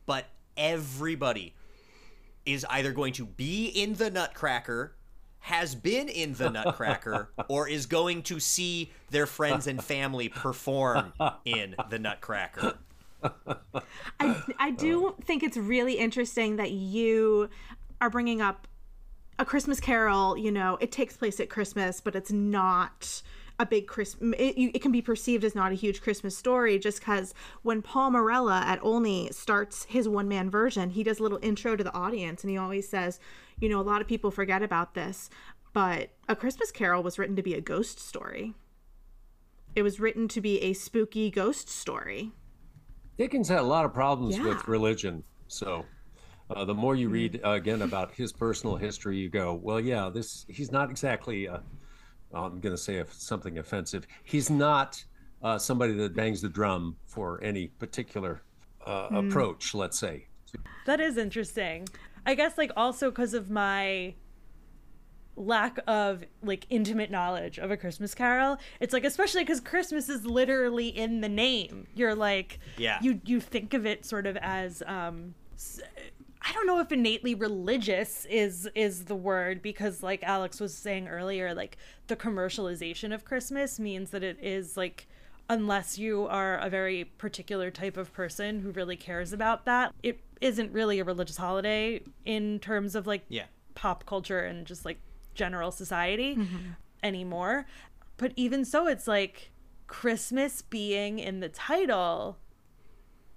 [0.06, 0.26] but
[0.58, 1.56] everybody
[2.46, 4.96] is either going to be in the Nutcracker,
[5.40, 11.14] has been in the Nutcracker, or is going to see their friends and family perform
[11.46, 12.78] in the Nutcracker.
[14.20, 17.50] I, I do think it's really interesting that you
[18.02, 18.68] are bringing up
[19.40, 20.38] a Christmas Carol.
[20.38, 23.24] You know, it takes place at Christmas, but it's not
[23.58, 24.36] a big Christmas.
[24.40, 28.12] It, it can be perceived as not a huge Christmas story just because when Paul
[28.12, 31.94] Morella at Olney starts his one man version, he does a little intro to the
[31.94, 33.20] audience and he always says,
[33.60, 35.30] you know, a lot of people forget about this,
[35.74, 38.54] but A Christmas Carol was written to be a ghost story.
[39.76, 42.32] It was written to be a spooky ghost story.
[43.18, 44.46] Dickens had a lot of problems Yeah.
[44.46, 45.24] with religion.
[45.48, 45.86] So
[46.50, 50.10] uh, the more you read uh, again about his personal history, you go, well, yeah,
[50.14, 51.48] this he's not exactly.
[51.48, 51.60] Uh,
[52.34, 54.06] I'm going to say if- something offensive.
[54.24, 55.04] He's not
[55.42, 58.42] uh, somebody that bangs the drum for any particular
[58.86, 59.74] uh, approach.
[59.74, 60.28] Let's say.
[60.86, 61.88] That is interesting.
[62.26, 64.16] I guess like also because of my
[65.36, 70.26] lack of like intimate knowledge of a Christmas Carol, it's like especially because Christmas is
[70.26, 71.88] literally in the name.
[71.96, 72.98] You're like, Yeah.
[73.02, 75.36] you you think of it sort of as um.
[76.42, 81.08] I don't know if innately religious is is the word because like Alex was saying
[81.08, 85.08] earlier like the commercialization of Christmas means that it is like
[85.50, 90.20] unless you are a very particular type of person who really cares about that it
[90.42, 93.46] isn't really a religious holiday in terms of like Yeah.
[93.76, 95.00] pop culture and just like
[95.36, 96.58] general society mm-hmm.
[97.04, 97.66] anymore
[98.18, 99.52] but even so it's like
[99.88, 102.38] Christmas being in the title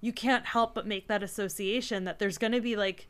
[0.02, 3.08] you can't help but make that association that there's going to be like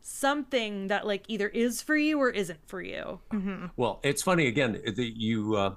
[0.00, 3.18] something that like either is for you or isn't for you.
[3.76, 5.74] Well, it's funny again that you uh,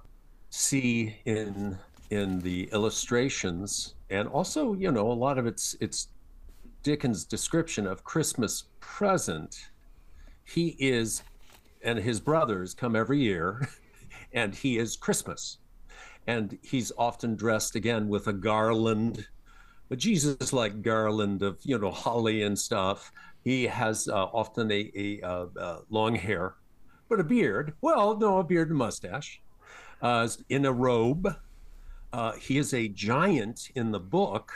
[0.51, 1.77] see in
[2.11, 6.09] in the illustrations, and also you know a lot of it's it's
[6.83, 9.69] Dickens' description of Christmas present.
[10.43, 11.23] He is,
[11.83, 13.69] and his brothers come every year,
[14.33, 15.57] and he is Christmas,
[16.27, 19.25] and he's often dressed again with a garland,
[19.89, 23.11] a Jesus-like garland of you know holly and stuff.
[23.43, 26.55] He has uh, often a, a uh, uh, long hair,
[27.07, 27.73] but a beard.
[27.81, 29.41] Well, no, a beard and mustache.
[30.01, 31.35] Uh, in a robe.
[32.11, 34.51] Uh, he is a giant in the book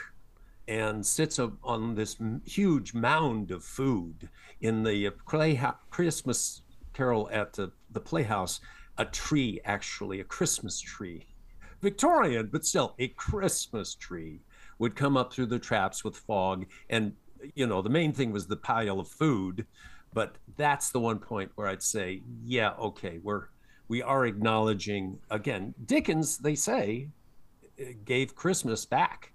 [0.68, 4.28] and sits on this huge mound of food
[4.62, 8.62] in the playhouse, Christmas Carol at the, the Playhouse.
[8.98, 11.26] A tree, actually, a Christmas tree,
[11.82, 14.40] Victorian, but still a Christmas tree,
[14.80, 16.66] would come up through the traps with fog.
[16.90, 17.14] And,
[17.56, 19.66] you know, the main thing was the pile of food.
[20.14, 23.48] But that's the one point where I'd say, yeah, okay, we're
[23.88, 25.74] we are acknowledging again.
[25.86, 27.10] Dickens, they say,
[28.06, 29.34] gave Christmas back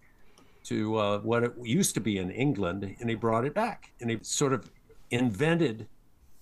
[0.65, 4.11] to uh, what it used to be in England, and he brought it back, and
[4.11, 4.71] he sort of
[5.11, 5.87] invented,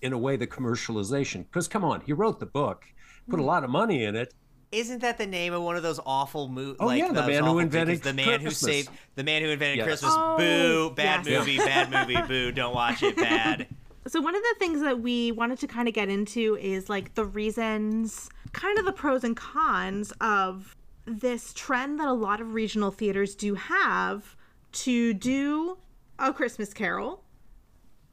[0.01, 1.45] in a way, the commercialization.
[1.45, 2.85] Because come on, he wrote the book,
[3.29, 4.33] put a lot of money in it.
[4.71, 6.75] Isn't that the name of one of those awful movies?
[6.79, 8.03] Oh, like yeah, The Man Who Invented tickets?
[8.05, 8.59] the man who Christmas.
[8.59, 9.85] saved the man who invented Yes.
[9.87, 10.11] Christmas.
[10.15, 10.93] Oh, boo!
[10.95, 11.39] Bad yes.
[11.39, 11.57] movie.
[11.57, 12.21] Bad movie.
[12.27, 12.51] Boo!
[12.51, 13.15] Don't watch it.
[13.15, 13.67] Bad.
[14.07, 17.15] So one of the things that we wanted to kind of get into is like
[17.15, 20.75] the reasons, kind of the pros and cons of
[21.05, 24.35] this trend that a lot of regional theaters do have
[24.73, 25.77] to do
[26.19, 27.23] a Christmas Carol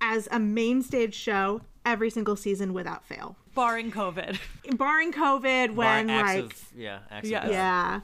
[0.01, 3.37] as a main stage show every single season without fail.
[3.55, 4.39] Barring COVID.
[4.77, 6.99] Barring COVID when Bar- like of, yeah.
[7.11, 7.45] Acts Yes.
[7.45, 8.01] of yeah.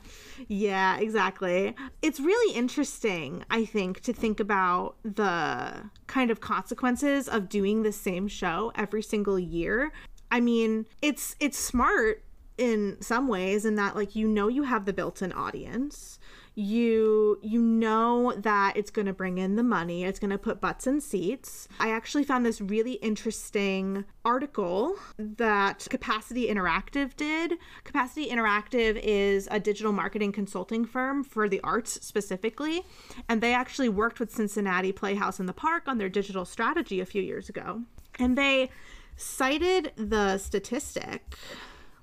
[0.49, 1.75] Yeah, exactly.
[2.03, 7.93] It's really interesting, I think, to think about the kind of consequences of doing the
[7.93, 9.93] same show every single year.
[10.31, 12.23] I mean, it's it's smart
[12.57, 16.20] in some ways in that like you know you have the built-in audience.
[16.55, 20.05] You you know that it's going to bring in the money.
[20.05, 21.69] It's going to put butts in seats.
[21.79, 27.55] I actually found this really interesting article that Capacity Interactive did.
[27.85, 32.85] Capacity Interactive is a digital marketing consulting firm for the arts specifically,
[33.29, 37.07] and they actually worked with Cincinnati Playhouse in the Park on their digital strategy a
[37.07, 37.83] few years ago.
[38.19, 38.71] And they
[39.17, 41.37] cited the statistic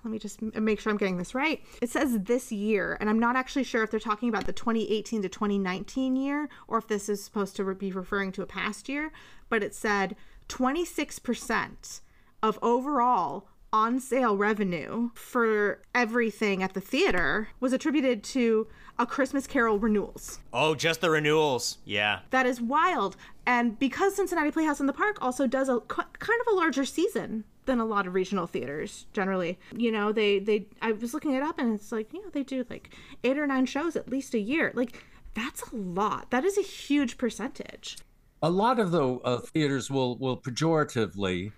[0.04, 1.64] let me just make sure I'm getting this right.
[1.82, 5.22] It says this year, and I'm not actually sure if they're talking about the 2018
[5.22, 9.12] to 2019 year or if this is supposed to be referring to a past year,
[9.50, 10.16] but it said
[10.50, 12.02] 26%
[12.42, 19.46] of overall on sale revenue for everything at the theater was attributed to a Christmas
[19.46, 20.40] Carol renewals.
[20.54, 21.78] Oh, just the renewals.
[21.86, 22.20] Yeah.
[22.30, 23.18] That is wild.
[23.46, 27.44] And because Cincinnati Playhouse in the Park also does a kind of a larger season
[27.68, 29.60] than a lot of regional theaters generally.
[29.76, 32.44] You know, they they I was looking it up and it's like, you know, they
[32.44, 34.72] do like 8 or 9 shows at least a year.
[34.74, 35.04] Like
[35.36, 36.32] that's a lot.
[36.32, 37.98] That is a huge percentage.
[38.42, 41.52] A lot of the uh, theaters will will pejoratively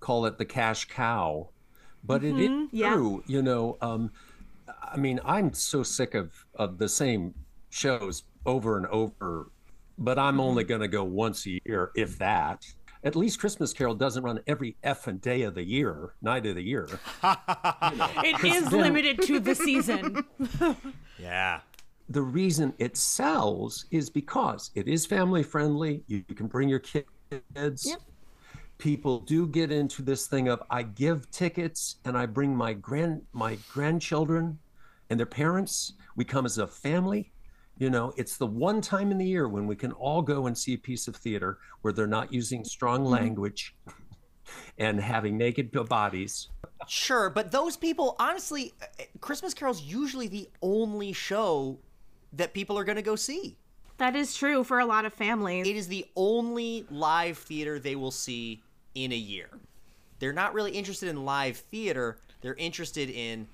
[0.00, 1.50] call it the cash cow,
[2.04, 2.38] but mm-hmm.
[2.38, 2.78] it is mm-hmm.
[2.78, 3.24] true.
[3.26, 3.36] Yeah.
[3.36, 4.12] You know, um,
[4.82, 7.34] I mean, I'm so sick of of the same
[7.70, 9.50] shows over and over,
[9.98, 10.68] but I'm only mm-hmm.
[10.68, 12.64] going to go once a year, if that.
[13.06, 16.62] At least Christmas Carol doesn't run every effing day of the year, night of the
[16.62, 16.88] year.
[16.90, 16.96] you
[17.96, 20.24] know, it is then, limited to the season.
[21.18, 21.60] yeah.
[22.08, 26.02] The reason it sells is because it is family friendly.
[26.08, 27.06] You, you can bring your kids.
[27.56, 28.00] Yep
[28.78, 33.22] people do get into this thing of I give tickets and I bring my grand
[33.32, 34.58] my grandchildren
[35.08, 35.94] and their parents.
[36.14, 37.32] We come as a family.
[37.78, 40.56] You know, it's the one time in the year when we can all go and
[40.56, 43.12] see a piece of theater where they're not using strong mm-hmm.
[43.12, 43.74] language
[44.78, 46.48] and having naked bodies.
[46.88, 48.72] Sure, but those people, honestly,
[49.20, 51.78] Christmas Carol's usually the only show
[52.32, 53.58] that people are going to go see.
[53.98, 55.66] That is true for a lot of families.
[55.66, 58.62] It is the only live theater they will see
[58.94, 59.48] in a year.
[60.18, 62.18] They're not really interested in live theater.
[62.40, 63.48] They're interested in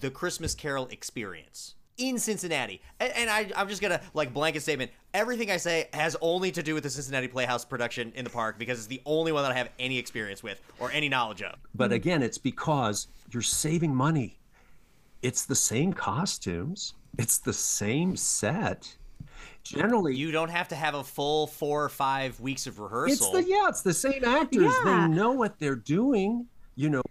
[0.00, 2.80] the Christmas Carol experience in Cincinnati.
[3.00, 4.90] And, and I, I'm just gonna like blanket statement.
[5.12, 8.58] Everything I say has only to do with the Cincinnati Playhouse production in the park
[8.58, 11.56] because it's the only one that I have any experience with or any knowledge of.
[11.74, 14.38] But again, it's because you're saving money.
[15.22, 16.94] It's the same costumes.
[17.18, 18.96] It's the same set
[19.64, 23.34] generally you don't have to have a full four or five weeks of rehearsal.
[23.34, 24.62] It's the yeah, it's the same actors.
[24.62, 25.08] Yeah.
[25.08, 26.46] They know what they're doing.
[26.76, 27.02] You know.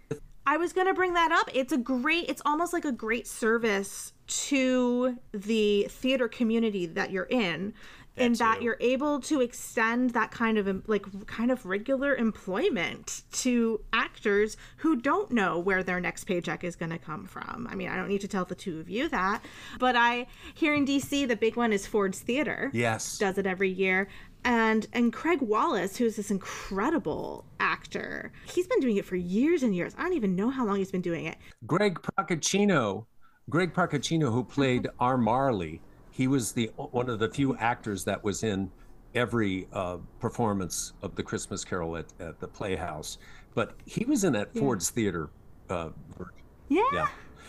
[0.46, 1.50] I was gonna bring that up.
[1.54, 2.26] It's a great.
[2.28, 7.74] It's almost like a great service to the theater community that you're in
[8.16, 8.38] that in too.
[8.38, 14.56] that you're able to extend that kind of like kind of regular employment to actors
[14.78, 17.68] who don't know where their next paycheck is going to come from.
[17.70, 19.42] I mean, I don't need to tell the two of you that,
[19.78, 22.70] but I here in DC the big one is Ford's Theater.
[22.72, 23.18] Yes.
[23.18, 24.08] Does it every year.
[24.44, 29.74] And and Craig Wallace, who's this incredible actor, he's been doing it for years and
[29.74, 29.94] years.
[29.96, 31.38] I don't even know how long he's been doing it.
[31.66, 33.06] Greg Procaccino,
[33.50, 35.16] Greg Procaccino, who played R.
[35.18, 35.80] Marley,
[36.10, 38.70] he was the one of the few actors that was in
[39.14, 43.18] every uh, performance of the Christmas Carol at, at the Playhouse.
[43.54, 44.60] But he was in that yeah.
[44.60, 45.30] Ford's Theater
[45.68, 46.34] uh, version.
[46.68, 46.82] Yeah.
[46.92, 47.08] yeah.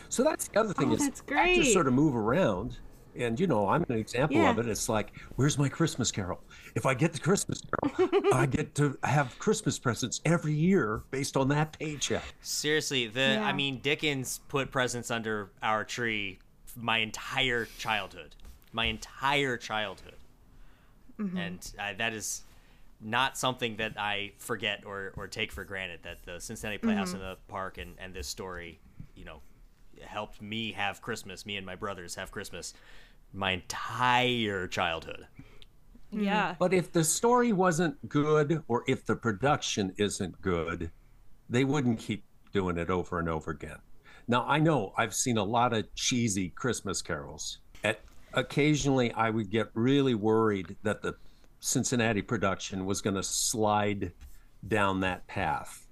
[0.10, 2.77] So that's the other thing oh, is actors sort of move around.
[3.17, 4.49] And you know, I'm an example yeah.
[4.49, 4.67] of it.
[4.67, 6.39] It's like, where's my Christmas Carol?
[6.75, 11.38] If I get the Christmas Carol, I get to have Christmas presents every year based
[11.38, 12.23] on that paycheck.
[12.41, 13.45] Seriously, the yeah.
[13.45, 16.39] I mean, Dickens put presents under our tree
[16.75, 18.36] my entire childhood
[18.75, 20.17] my entire childhood,
[21.17, 21.38] mm-hmm.
[21.38, 22.43] and uh, that is
[22.99, 26.01] not something that I forget or, or take for granted.
[26.04, 27.21] That the Cincinnati Playhouse mm-hmm.
[27.21, 28.80] in the Park and, and this story,
[29.15, 29.39] you know,
[30.03, 31.45] helped me have Christmas.
[31.45, 32.73] Me and my brothers have Christmas
[33.34, 35.27] my entire childhood.
[36.12, 36.49] Yeah.
[36.49, 36.53] Mm-hmm.
[36.60, 40.91] But if the story wasn't good or if the production isn't good,
[41.49, 43.77] they wouldn't keep doing it over and over again.
[44.27, 47.60] Now, I know I've seen a lot of cheesy Christmas carols.
[47.84, 47.99] At
[48.34, 51.15] occasionally I would get really worried that the
[51.60, 54.12] Cincinnati production was going to slide
[54.67, 55.84] down that path.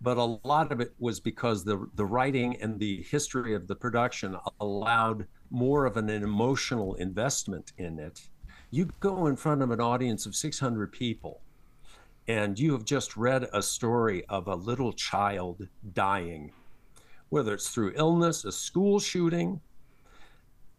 [0.00, 3.74] But a lot of it was because the the writing and the history of the
[3.74, 8.28] production allowed more of an, emotional investment in it.
[8.70, 11.40] You go in front of an audience of 600 people
[12.28, 16.52] and you have just read a story of a little child dying,
[17.30, 19.60] whether it's through illness, a school shooting,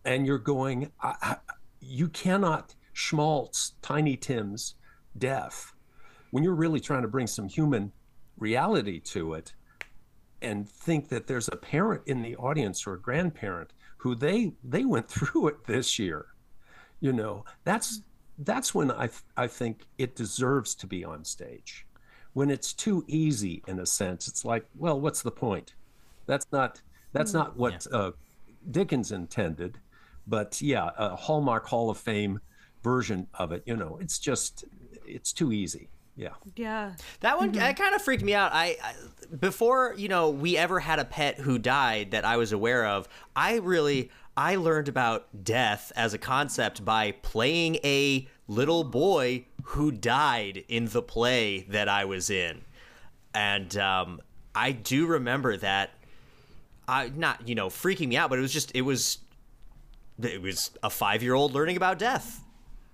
[0.06, 1.36] and you're going, I, I,
[1.82, 4.76] you cannot schmaltz Tiny Tim's
[5.18, 5.74] death
[6.32, 7.92] when you're really trying to bring some human
[8.40, 9.54] reality to it
[10.42, 14.86] and think that there's a parent in the audience or a grandparent who they they
[14.86, 16.28] went through it this year
[17.00, 18.02] you know that's
[18.40, 21.86] that's when i i think it deserves to be on stage
[22.34, 25.74] when it's too easy in a sense it's like well what's the point
[26.26, 26.82] that's not
[27.12, 27.98] that's not what yeah.
[27.98, 28.12] uh,
[28.72, 29.80] dickens intended
[30.30, 32.40] but yeah, a Hallmark Hall of Fame
[32.84, 34.64] version of it, you know, it's just,
[35.06, 35.90] it's too easy.
[36.20, 36.34] Yeah.
[36.58, 36.92] Yeah.
[37.22, 38.52] That one that kind of freaked me out.
[38.54, 38.94] I, I
[39.40, 43.08] before you know we ever had a pet who died that I was aware of.
[43.38, 49.92] I really I learned about death as a concept by playing a little boy who
[49.94, 52.66] died in the play that I was in,
[53.34, 54.22] and um,
[54.54, 55.92] I do remember that.
[56.86, 59.20] I not you know freaking me out, but it was just it was
[60.22, 62.44] it was a five year old learning about death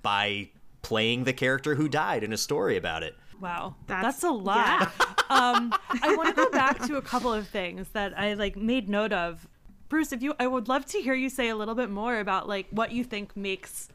[0.04, 0.50] by
[0.86, 3.16] playing the character who died in a story about it.
[3.42, 4.84] Wow, That's- that's, a lot.
[5.32, 5.74] um,
[6.04, 9.12] I want to go back to a couple of things that I like made note
[9.12, 9.48] of.
[9.90, 12.48] Bruce, if you, I would love to hear you say a little bit more about
[12.48, 13.90] like what you think makes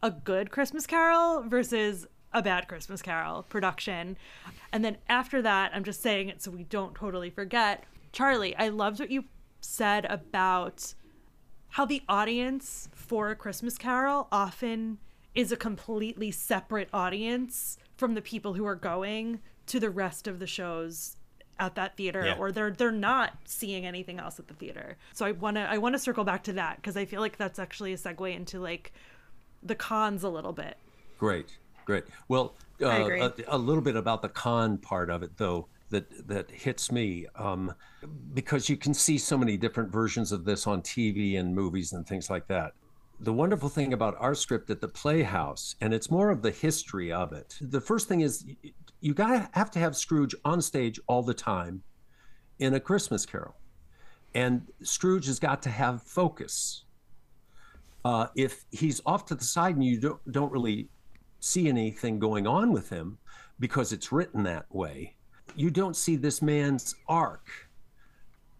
[0.00, 4.16] a good Christmas Carol versus a bad Christmas Carol production,
[4.72, 7.82] and then after that, I'm just saying it so we don't totally forget.
[8.12, 9.24] Charlie, I loved what you
[9.60, 10.94] said about
[11.70, 14.98] how the audience for a Christmas Carol often
[15.34, 20.38] is a completely separate audience from the people who are going to the rest of
[20.38, 21.16] the shows
[21.60, 22.36] at that theater Yeah.
[22.38, 24.96] or they're they're not seeing anything else at the theater.
[25.12, 27.36] So I want to I want to circle back to that because I feel like
[27.36, 28.92] that's actually a segue into like
[29.62, 30.76] the cons a little bit.
[31.18, 32.04] Great, great.
[32.28, 32.86] Well, uh.
[32.86, 37.26] A, a little bit about the con part of it, though, that that hits me,
[37.34, 37.74] um,
[38.34, 42.06] because you can see so many different versions of this on TV and movies and
[42.06, 42.74] things like that.
[43.20, 47.12] The wonderful thing about our script at the Playhouse, and it's more of the history
[47.12, 47.56] of it.
[47.60, 48.44] The first thing is
[49.00, 51.82] you gotta have to have Scrooge on stage all the time
[52.58, 53.56] in a Christmas Carol,
[54.34, 56.84] and Scrooge has got to have focus
[58.04, 60.88] uh, if he's off to the side and you don't, don't really
[61.40, 63.18] see anything going on with him
[63.60, 65.14] because it's written that way,
[65.56, 67.67] you don't see this man's arc,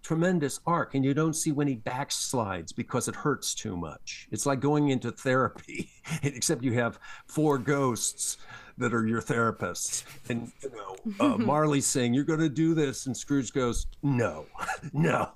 [0.08, 4.26] tremendous arc, and you don't see when he backslides because it hurts too much.
[4.30, 5.90] It's like going into therapy,
[6.22, 8.38] except you have four ghosts
[8.78, 10.04] that are your therapists.
[10.30, 13.04] And, you know, uh, Marley's saying, You're going to do this.
[13.04, 14.46] And Scrooge goes, No,
[14.94, 15.30] no.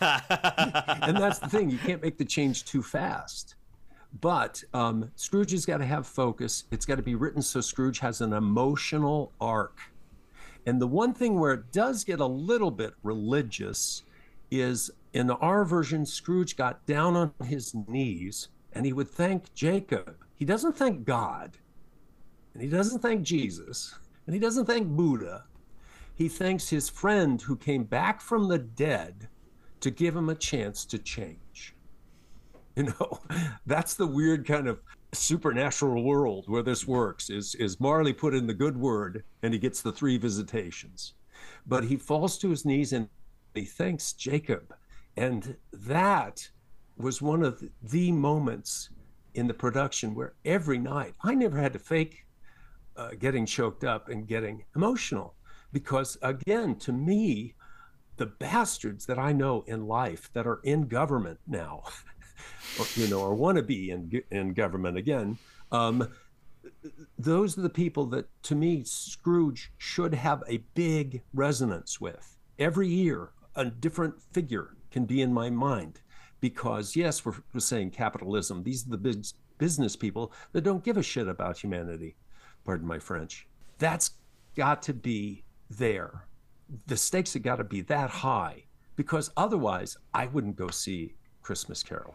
[0.00, 1.68] and that's the thing.
[1.68, 3.56] You can't make the change too fast.
[4.22, 6.64] But um, Scrooge has got to have focus.
[6.70, 9.80] It's got to be written so Scrooge has an emotional arc.
[10.66, 14.02] And the one thing where it does get a little bit religious
[14.50, 20.16] is in our version, Scrooge got down on his knees and he would thank Jacob.
[20.34, 21.58] He doesn't thank God,
[22.54, 23.94] and he doesn't thank Jesus,
[24.26, 25.44] and he doesn't thank Buddha.
[26.14, 29.28] He thanks his friend who came back from the dead
[29.80, 31.74] to give him a chance to change.
[32.76, 33.20] You know,
[33.66, 34.80] that's the weird kind of
[35.12, 39.58] supernatural world where this works is is Marley put in the good word and he
[39.58, 41.14] gets the three visitations.
[41.66, 43.08] But he falls to his knees and
[43.54, 44.74] he thanks Jacob.
[45.16, 46.48] And that
[46.96, 48.90] was one of the moments
[49.34, 52.26] in the production where every night I never had to fake
[52.96, 55.34] uh, getting choked up and getting emotional
[55.72, 57.54] because again to me
[58.18, 61.84] the bastards that I know in life that are in government now,
[62.78, 65.38] or, you know, or want to be in in government again,
[65.72, 66.08] um,
[67.18, 72.36] those are the people that, to me, Scrooge should have a big resonance with.
[72.58, 76.00] Every year, a different figure can be in my mind,
[76.40, 78.62] because yes, we're, we're saying capitalism.
[78.62, 79.24] These are the big
[79.58, 82.16] business people that don't give a shit about humanity.
[82.64, 83.46] Pardon my French.
[83.78, 84.12] That's
[84.54, 86.28] got to be there
[86.86, 88.64] the stakes have got to be that high
[88.96, 92.14] because otherwise I wouldn't go see Christmas Carol.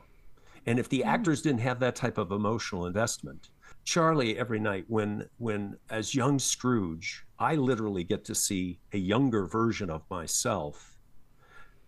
[0.66, 1.06] And if the mm.
[1.06, 3.50] actors didn't have that type of emotional investment,
[3.84, 9.46] Charlie every night when when as young Scrooge, I literally get to see a younger
[9.46, 10.98] version of myself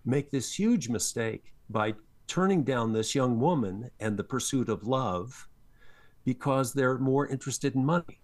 [0.05, 1.95] make this huge mistake by
[2.27, 5.47] turning down this young woman and the pursuit of love
[6.23, 8.19] because they're more interested in money.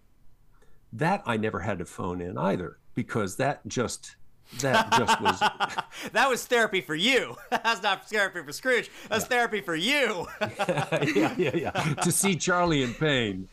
[0.94, 4.18] That I never had to phone in either because that just
[4.60, 5.40] that just was
[6.12, 7.36] that was therapy for you.
[7.50, 8.90] That's not therapy for Scrooge.
[9.10, 10.28] That's therapy for you.
[10.42, 11.72] yeah, yeah, yeah.
[12.02, 13.48] To see Charlie in pain,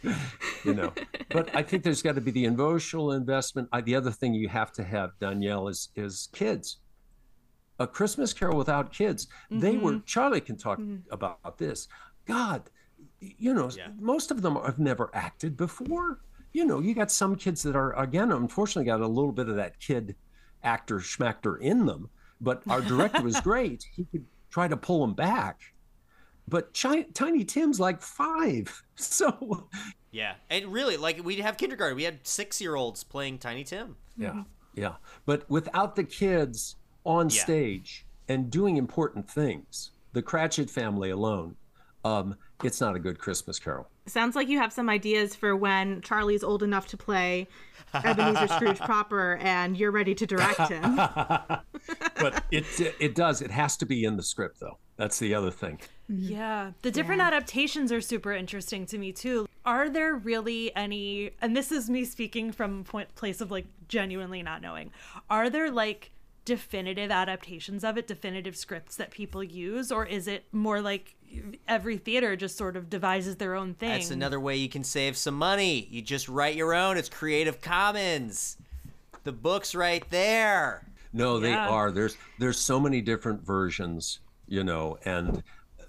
[0.64, 0.92] you know.
[1.30, 3.68] But I think there's got to be the emotional investment.
[3.72, 6.78] I, the other thing you have to have, Danielle, is is kids.
[7.80, 9.28] A Christmas Carol without kids.
[9.50, 9.92] They were.
[9.92, 10.04] Mm-hmm.
[10.04, 11.12] Charlie can talk mm-hmm.
[11.12, 11.86] about this.
[12.26, 12.70] God,
[13.20, 13.88] you know, Yeah.
[14.00, 16.20] most of them have never acted before.
[16.52, 19.56] You know, you got some kids that are again, unfortunately, got a little bit of
[19.56, 20.16] that kid
[20.62, 22.08] actor schmactor in them.
[22.40, 23.84] But our director was great.
[23.94, 25.60] He could try to pull them back.
[26.46, 28.82] But Chi- Tiny Tim's like five.
[28.96, 29.68] So,
[30.10, 31.96] Yeah, and really, like we'd have kindergarten.
[31.96, 33.96] We had six-year-olds playing Tiny Tim.
[34.16, 34.42] yeah,
[34.74, 34.94] yeah.
[35.26, 37.42] But without the kids on Yeah.
[37.42, 41.54] stage and doing important things, the Cratchit family alone,
[42.04, 42.34] um,
[42.64, 43.88] it's not a good Christmas Carol.
[44.08, 47.48] Sounds like you have some ideas for when Charlie's old enough to play
[47.94, 50.96] Ebenezer Scrooge proper and you're ready to direct him.
[52.20, 52.64] but it
[53.00, 53.42] it does.
[53.42, 54.78] It has to be in the script, though.
[54.96, 55.78] That's the other thing.
[56.10, 56.32] Mm-hmm.
[56.32, 56.72] Yeah.
[56.82, 59.48] The different adaptations are super interesting to me too.
[59.64, 64.42] Are there really any and this is me speaking from point place of like genuinely
[64.42, 64.90] not knowing.
[65.30, 66.10] Are there like
[66.44, 71.14] definitive adaptations of it, definitive scripts that people use or is it more like
[71.66, 73.90] every theater just sort of devises their own thing?
[73.90, 75.86] That's another way you can save some money.
[75.90, 76.96] You just write your own.
[76.96, 78.56] It's Creative Commons.
[79.24, 80.86] The book's right there.
[81.12, 81.68] No, they Yeah.
[81.68, 81.90] are.
[81.90, 85.42] There's there's so many different versions, you know, and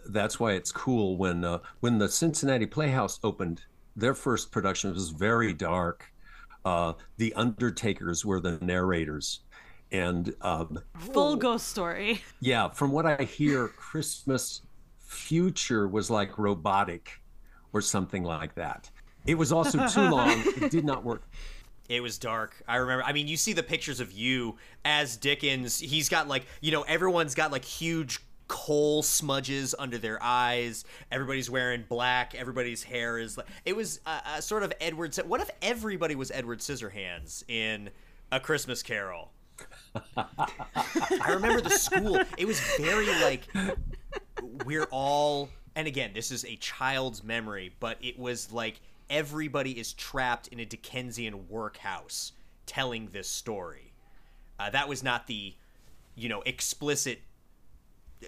[0.10, 3.62] that's why it's cool when uh, when the Cincinnati Playhouse opened.
[3.96, 6.06] Their first production was very dark.
[6.64, 9.42] Uh, the Undertakers were the narrators,
[9.92, 12.22] and um, full ghost story.
[12.40, 14.62] yeah, from what I hear, Christmas
[15.10, 17.20] Future was like robotic,
[17.74, 18.92] or something like that.
[19.26, 20.30] It was also too long.
[20.62, 21.24] It did not work.
[21.90, 22.62] It was dark.
[22.68, 23.04] I remember.
[23.04, 25.80] I mean, you see the pictures of you as Dickens.
[25.80, 30.86] He's got like, you know, everyone's got like huge coal smudges under their eyes.
[31.12, 32.36] Everybody's wearing black.
[32.36, 33.48] Everybody's hair is like.
[33.66, 35.16] It was uh, uh, sort of Edward.
[35.16, 37.90] Sci- What if everybody was Edward Scissorhands in
[38.32, 39.32] A Christmas Carol?
[40.16, 42.22] I remember the school.
[42.38, 43.48] It was very like
[44.66, 48.80] we're all and again this is a child's memory but it was like
[49.10, 52.34] everybody is trapped in a dickensian workhouse
[52.66, 53.94] telling this story
[54.60, 55.54] uh, that was not the
[56.16, 57.20] you know explicit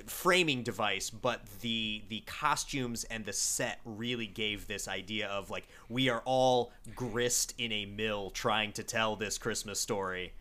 [0.05, 5.67] framing device but the the costumes and the set really gave this idea of like
[5.89, 10.31] we are all grist in a mill trying to tell this christmas story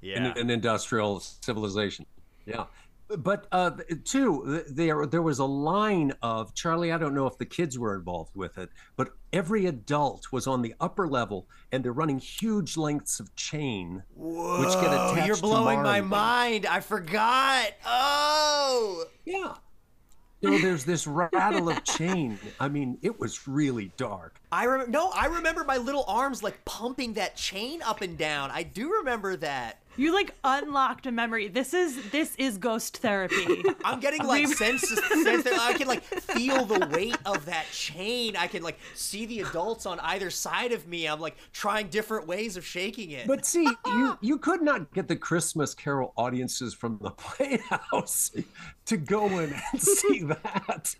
[0.00, 2.06] yeah an, an industrial civilization.
[2.46, 2.64] Yeah.
[3.08, 3.70] But uh,
[4.04, 6.90] too, there there was a line of Charlie.
[6.90, 10.62] I don't know if the kids were involved with it, but every adult was on
[10.62, 15.26] the upper level, and they're running huge lengths of chain, which get attached.
[15.26, 16.66] you're blowing my mind.
[16.66, 17.68] I forgot.
[17.86, 19.04] Oh.
[19.24, 19.54] Yeah.
[20.42, 22.38] So there's this rattle of chain.
[22.60, 24.40] I mean, it was really dark.
[24.52, 24.90] I remember.
[24.90, 28.50] No, I remember my little arms like pumping that chain up and down.
[28.50, 29.80] I do remember that.
[29.96, 31.48] You like unlocked a memory.
[31.48, 33.64] This is this is ghost therapy.
[33.84, 38.36] I'm getting like sense, sense I can like feel the weight of that chain.
[38.36, 41.08] I can like see the adults on either side of me.
[41.08, 43.26] I'm like trying different ways of shaking it.
[43.26, 48.32] But see, you you could not get the Christmas Carol audiences from the Playhouse
[48.84, 50.94] to go in and see that.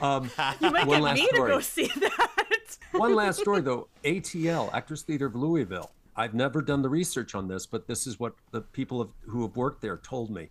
[0.00, 1.50] Um, You might One get last me story.
[1.50, 2.76] to go see that.
[2.92, 3.88] One last story, though.
[4.04, 5.90] ATL, Actors Theater of Louisville.
[6.16, 9.42] I've never done the research on this, but this is what the people have, who
[9.42, 10.48] have worked there told me.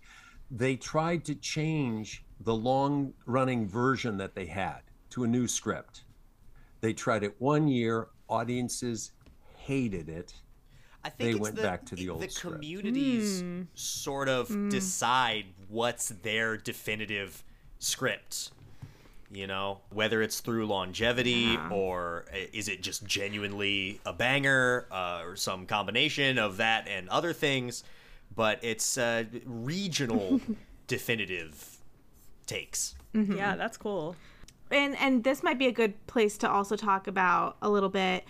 [0.52, 6.04] They tried to change the long running version that they had to a new script.
[6.82, 9.12] They tried it one year, audiences
[9.58, 10.34] hated it.
[11.04, 12.56] I think they it's went the, back to the old The script.
[12.58, 13.44] communities
[13.74, 17.44] sort of decide what's their definitive
[17.80, 18.52] script.
[19.36, 25.22] You know, whether it's through longevity or uh, is it just genuinely a banger uh,
[25.24, 27.84] or some combination of that and other things.
[28.36, 30.42] But it's uh, regional
[30.88, 31.78] definitive
[32.48, 32.96] takes.
[33.14, 34.16] Yeah, that's cool.
[34.72, 38.26] and and this might be a good place to also talk about a little bit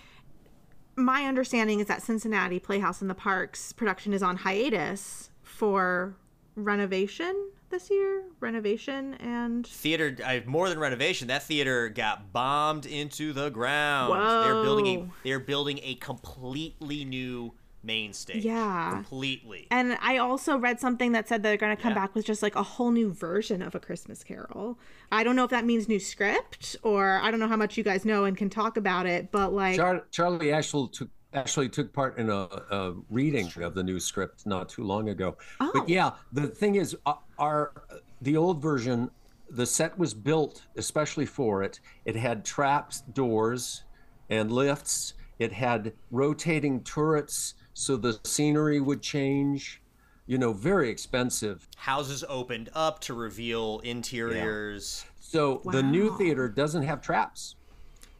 [0.96, 6.16] my understanding is that cincinnati playhouse in the parks production is on hiatus for
[6.56, 13.34] renovation this year renovation and theater I, more than renovation that theater got bombed into
[13.34, 14.14] the ground
[14.44, 17.52] they're building a they're building a completely new
[17.82, 18.92] main stage Yeah.
[18.92, 21.96] completely and i also read something that said they're going to come Yeah.
[21.98, 24.78] back with just like a whole new version of a christmas carol
[25.12, 27.84] i don't know if that means new script or i don't know how much you
[27.84, 31.92] guys know and can talk about it but like Char- Charlie actually took actually took
[31.92, 35.36] part in a, a reading of the new script not too long ago.
[35.60, 35.70] Oh.
[35.74, 37.72] But yeah, the thing is, uh, our
[38.20, 39.10] the old version,
[39.50, 41.80] the set was built especially for it.
[42.04, 43.84] It had traps, doors,
[44.30, 45.14] and lifts.
[45.38, 49.82] It had rotating turrets, so the scenery would change.
[50.26, 51.68] You know, very expensive.
[51.76, 57.54] houses opened up to reveal interiors So the new theater doesn't have traps.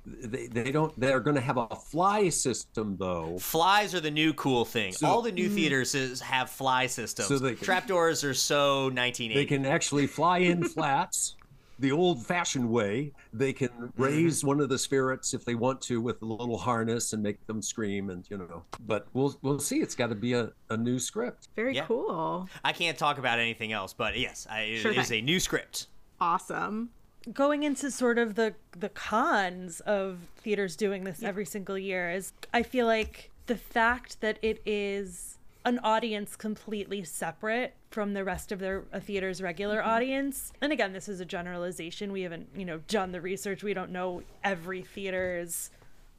[0.07, 0.99] They, they don't.
[1.01, 3.39] They're going to have a fly system though.
[3.41, 7.27] flies are the new cool thing So- all the new theaters is, have fly systems
[7.29, 11.35] So they can- trapdoors are so 1980 They can actually fly in flats
[11.79, 13.13] the old fashioned way.
[13.35, 14.03] They can Mm-hmm.
[14.03, 17.45] raise one of the spirits if they want to with a little harness and make
[17.47, 18.63] them scream and you know.
[18.87, 19.79] But we'll we'll see.
[19.81, 21.49] It's got to be a, a new script.
[21.57, 21.85] very Yeah.
[21.87, 25.23] cool i can't talk about anything else but yes I, it Sure is thing.
[25.25, 25.89] a new script
[26.21, 26.91] awesome
[27.33, 32.33] going into sort of the the cons of theaters doing this every single year is
[32.55, 38.53] I feel like the fact that it is an audience completely separate from the rest
[38.53, 39.91] of their a theater's regular mm-hmm.
[39.91, 40.53] audience.
[40.61, 42.13] And again, this is a generalization.
[42.13, 43.65] We haven't, you know, done the research.
[43.65, 45.71] We don't know every theater's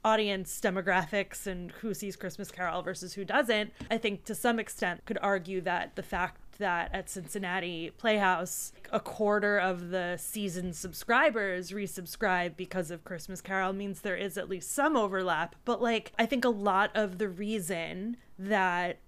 [0.04, 3.72] audience demographics and who sees Christmas Carol versus who doesn't.
[3.90, 9.00] I think to some extent could argue that the fact that at Cincinnati Playhouse, a
[9.00, 14.72] quarter of the season subscribers resubscribe because of Christmas Carol means there is at least
[14.72, 15.56] some overlap.
[15.66, 19.00] But like, I think a lot of the reason that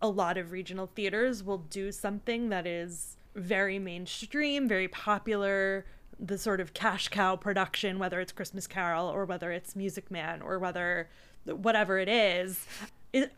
[0.00, 5.86] a lot of regional theaters will do something that is very mainstream, very popular,
[6.20, 10.42] the sort of cash cow production, whether it's Christmas Carol or whether it's Music Man
[10.42, 11.08] or whether
[11.44, 12.66] whatever it is,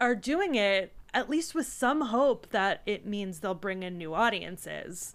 [0.00, 4.12] are doing it at least with some hope that it means they'll bring in new
[4.12, 5.14] audiences.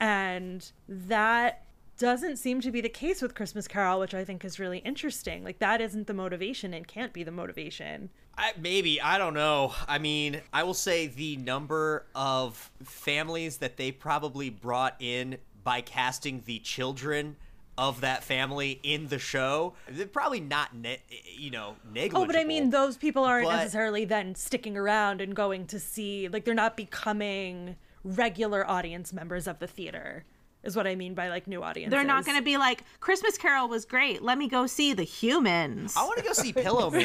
[0.00, 1.62] And that
[1.98, 5.44] doesn't seem to be the case with Christmas Carol, which I think is really interesting.
[5.44, 8.10] Like, that isn't the motivation and can't be the motivation.
[8.36, 9.72] I, maybe I don't know.
[9.86, 15.80] I mean, I will say the number of families that they probably brought in by
[15.80, 17.36] casting the children
[17.78, 19.74] of that family in the show.
[19.88, 21.02] They're probably not, ne-
[21.36, 22.22] you know, negligible.
[22.22, 23.56] Oh, but I mean, those people aren't but...
[23.56, 29.46] necessarily then sticking around and going to see, like, they're not becoming regular audience members
[29.46, 30.24] of the theater.
[30.62, 31.92] Is what I mean by like new audiences.
[31.92, 34.20] They're not going to be like Christmas Carol was great.
[34.20, 35.94] Let me go see the humans.
[35.96, 37.04] I want to go see Pillowman.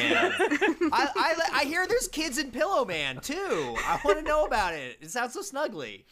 [0.92, 3.76] I, I, I hear there's kids in Pillowman too.
[3.86, 4.98] I want to know about it.
[5.00, 6.02] It sounds so snuggly.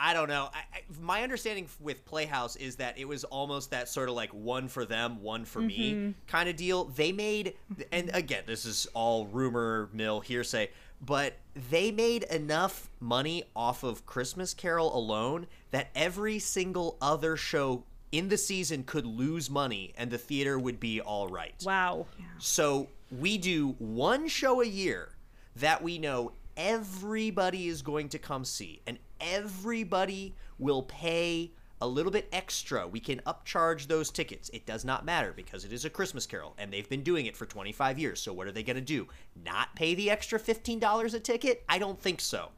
[0.00, 0.48] I don't know.
[0.54, 4.32] I, I, my understanding with Playhouse is that it was almost that sort of like
[4.32, 6.06] one for them, one for mm-hmm.
[6.06, 6.84] me kind of deal.
[6.84, 7.54] They made,
[7.92, 10.70] and again, this is all rumor mill hearsay,
[11.02, 11.34] but
[11.68, 18.28] they made enough money off of Christmas Carol alone that every single other show in
[18.28, 21.54] the season could lose money and the theater would be all right.
[21.64, 22.06] Wow.
[22.18, 22.24] Yeah.
[22.38, 25.10] So we do one show a year
[25.56, 32.12] that we know everybody is going to come see and everybody will pay a little
[32.12, 32.86] bit extra.
[32.86, 34.50] We can upcharge those tickets.
[34.52, 37.36] It does not matter because it is a Christmas carol and they've been doing it
[37.36, 38.20] for 25 years.
[38.20, 39.08] So what are they going to do?
[39.44, 41.64] Not pay the extra $15 a ticket?
[41.68, 42.50] I don't think so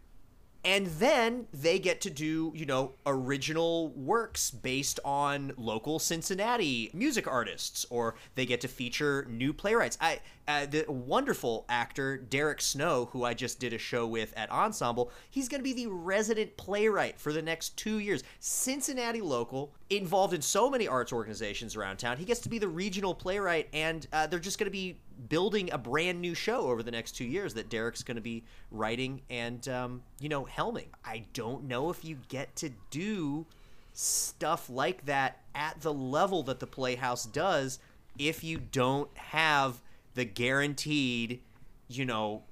[0.64, 7.26] and then they get to do you know original works based on local cincinnati music
[7.26, 9.98] artists or they get to feature new playwrights.
[10.00, 14.50] I uh, the wonderful actor derek snow who i just did a show with at
[14.50, 18.22] ensemble he's going to be the resident playwright for the next two years.
[18.40, 22.68] Cincinnati local involved in so many arts organizations around town he gets to be the
[22.68, 24.98] regional playwright and uh, they're just going to be
[25.28, 28.44] building a brand new show over the next two years that Derek's going to be
[28.70, 30.88] writing and, um, you know, helming.
[31.04, 33.46] I don't know if you get to do
[33.92, 37.78] stuff like that at the level that the Playhouse does
[38.18, 39.80] if you don't have
[40.14, 41.40] the guaranteed,
[41.88, 42.42] you know,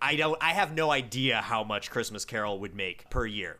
[0.00, 3.58] I don't I have no idea how much Christmas Carol would make per year.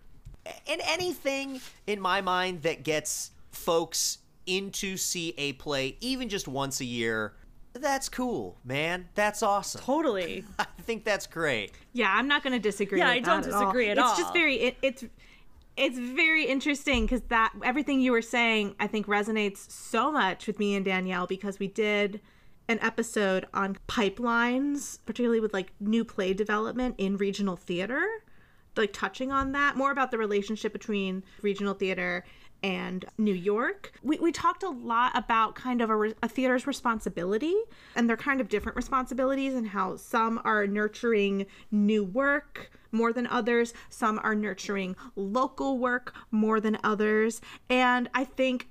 [0.66, 6.80] And anything in my mind that gets folks into see a play even just once
[6.80, 7.34] a year
[7.74, 9.08] that's cool, man.
[9.14, 9.80] That's awesome.
[9.80, 10.44] Totally.
[10.58, 11.72] I think that's great.
[11.92, 12.98] Yeah, I'm not going to disagree.
[12.98, 14.10] Yeah, I don't disagree at, at all.
[14.10, 15.04] It's just very it, it's
[15.76, 20.58] it's very interesting because that everything you were saying I think resonates so much with
[20.58, 22.20] me and Danielle because we did
[22.68, 28.06] an episode on pipelines, particularly with like new play development in regional theater,
[28.76, 32.24] like touching on that more about the relationship between regional theater
[32.62, 33.92] and New York.
[34.02, 37.54] We, we talked a lot about kind of a, a, theater's responsibility
[37.94, 43.26] and their kind of different responsibilities and how some are nurturing new work more than
[43.26, 47.40] others, some are nurturing local work more than others.
[47.68, 48.68] And I think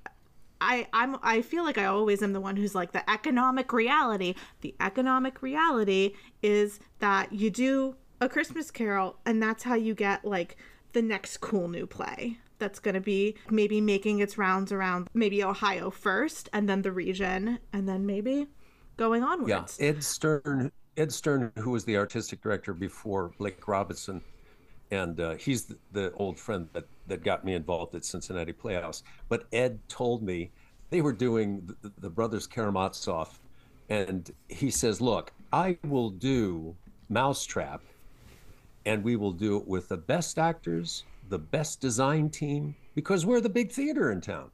[0.59, 4.33] I I'm I feel like I always am the one who's like the economic reality.
[4.61, 10.25] The economic reality is that you do a Christmas carol and that's how you get
[10.25, 10.57] like
[10.93, 15.43] the next cool new play that's going to be maybe making its rounds around maybe
[15.43, 18.47] Ohio first and then the region and then maybe
[18.97, 19.78] going onwards.
[19.80, 24.22] Yeah, Ed Stern, Ed Stern, who was the artistic director before Blake Robison,
[24.91, 29.03] and uh, he's the, the, old friend that, that got me involved at Cincinnati Playhouse.
[29.30, 30.51] But Ed told me
[30.89, 33.39] they were doing the, the brothers Karamazov,
[33.89, 36.76] and he says, "Look, I will do
[37.10, 37.82] Mousetrap,
[38.86, 43.41] and we will do it with the best actors." The best design team because we're
[43.41, 44.49] the big theater in town.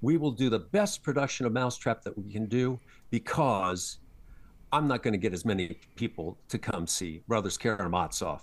[0.00, 2.78] We will do the best production of Mousetrap that we can do
[3.10, 3.98] because
[4.72, 8.40] I'm not going to get as many people to come see Brothers Karamazov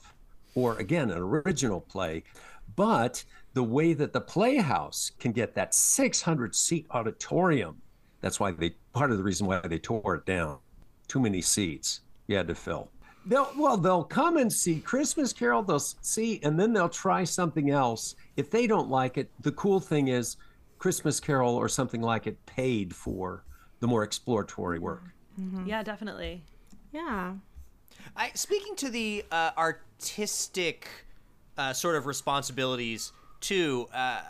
[0.56, 2.24] or again, an original play.
[2.76, 3.24] But
[3.54, 7.82] the way that the Playhouse can get that 600 seat auditorium,
[8.22, 10.58] that's why they, part of the reason why they tore it down.
[11.08, 12.90] Too many seats you had to fill.
[13.28, 17.72] They'll, well, they'll come and see Christmas Carol, they'll see, and then they'll try something
[17.72, 18.16] else.
[18.38, 20.38] If they don't like it, the cool thing is
[20.78, 23.44] Christmas Carol or something like it paid for
[23.80, 25.04] the more exploratory work.
[25.40, 25.66] Mm-hmm.
[25.66, 26.44] Yeah, definitely.
[26.92, 27.34] Yeah.
[28.16, 30.88] I, speaking to the uh, artistic
[31.58, 33.12] uh, sort of responsibilities
[33.42, 34.22] too, uh,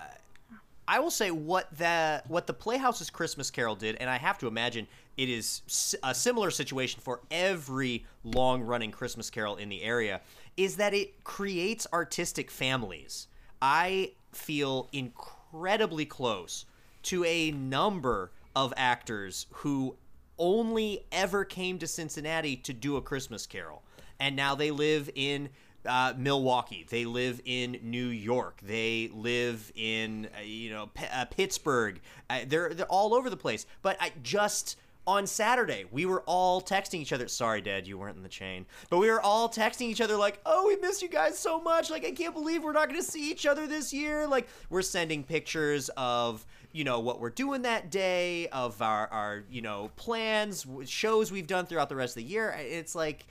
[0.87, 4.47] I will say what the what the Playhouse's Christmas Carol did, and I have to
[4.47, 4.87] imagine
[5.17, 10.21] it is a similar situation for every long running Christmas Carol in the area,
[10.57, 13.27] is that it creates artistic families.
[13.61, 16.65] I feel incredibly close
[17.03, 19.95] to a number of actors who
[20.37, 23.83] only ever came to Cincinnati to do a Christmas Carol.
[24.19, 25.49] And now they live in
[25.85, 26.85] uh, Milwaukee.
[26.89, 28.59] They live in New York.
[28.63, 32.01] They live in uh, you know P- uh, Pittsburgh.
[32.29, 33.65] Uh, they're they're all over the place.
[33.81, 34.77] But I just
[35.07, 37.27] on Saturday we were all texting each other.
[37.27, 38.65] Sorry, Dad, you weren't in the chain.
[38.89, 41.89] But we were all texting each other like, "Oh, we miss you guys so much.
[41.89, 44.81] Like I can't believe we're not going to see each other this year." Like we're
[44.81, 46.45] sending pictures of
[46.75, 51.47] you know what we're doing that day of our our you know plans shows we've
[51.47, 53.25] done throughout the rest of the year it's like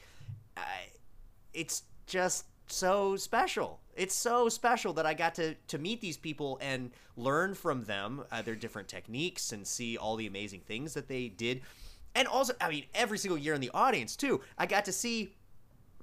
[0.57, 0.63] uh,
[1.53, 6.59] it's just so special it's so special that i got to to meet these people
[6.61, 11.09] and learn from them uh, their different techniques and see all the amazing things that
[11.09, 11.61] they did.
[12.15, 15.35] And also i mean every single year in the audience too i got to see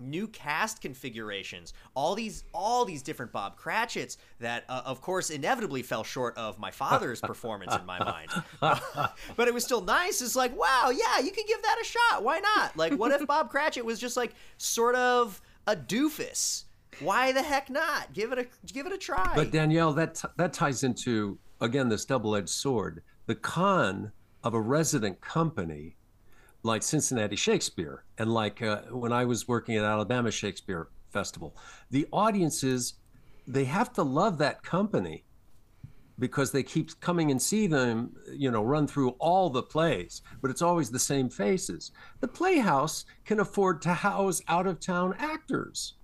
[0.02, 5.84] new cast configurations all these all these different bob cratchits that uh, of course inevitably
[5.84, 8.30] fell short of my father's performance in my mind.
[9.36, 10.22] But it was still nice.
[10.22, 12.24] It's like wow yeah you can give that a shot.
[12.24, 12.76] Why not?
[12.76, 16.64] Like what if bob cratchit was just like sort of a doofus
[17.00, 20.28] why the heck not give it a give it a try but danielle that t-
[20.38, 24.12] that ties into again this double-edged sword the con
[24.44, 25.96] of a resident company
[26.64, 31.56] like Cincinnati Shakespeare and like uh, when I was working at Alabama Shakespeare Festival.
[31.90, 32.96] The audiences,
[33.48, 35.24] they have to love that company
[36.20, 40.52] because they keep coming and see them, you know, run through all the plays, but
[40.52, 41.92] it's always the same faces.
[42.20, 45.96] The Playhouse can afford to house out of town actors.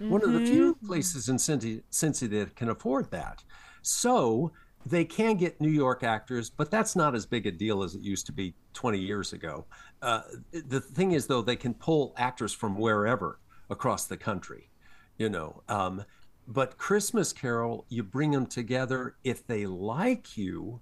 [0.00, 0.10] Mm-hmm.
[0.10, 3.42] One of the few places in Cincy, Cincy that can afford that.
[3.82, 4.52] So
[4.86, 8.02] they can get New York actors, but that's not as big a deal as it
[8.02, 9.64] used to be 20 years ago.
[10.02, 10.22] Uh,
[10.52, 13.38] the thing is, though, they can pull actors from wherever
[13.70, 14.68] across the country,
[15.16, 15.62] you know.
[15.68, 16.04] Um,
[16.46, 19.16] but Christmas Carol, you bring them together.
[19.24, 20.80] If they like you,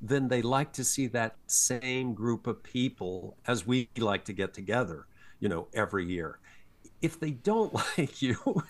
[0.00, 4.54] then they like to see that same group of people as we like to get
[4.54, 5.06] together,
[5.38, 6.40] you know, every year.
[7.02, 8.62] If they don't like you,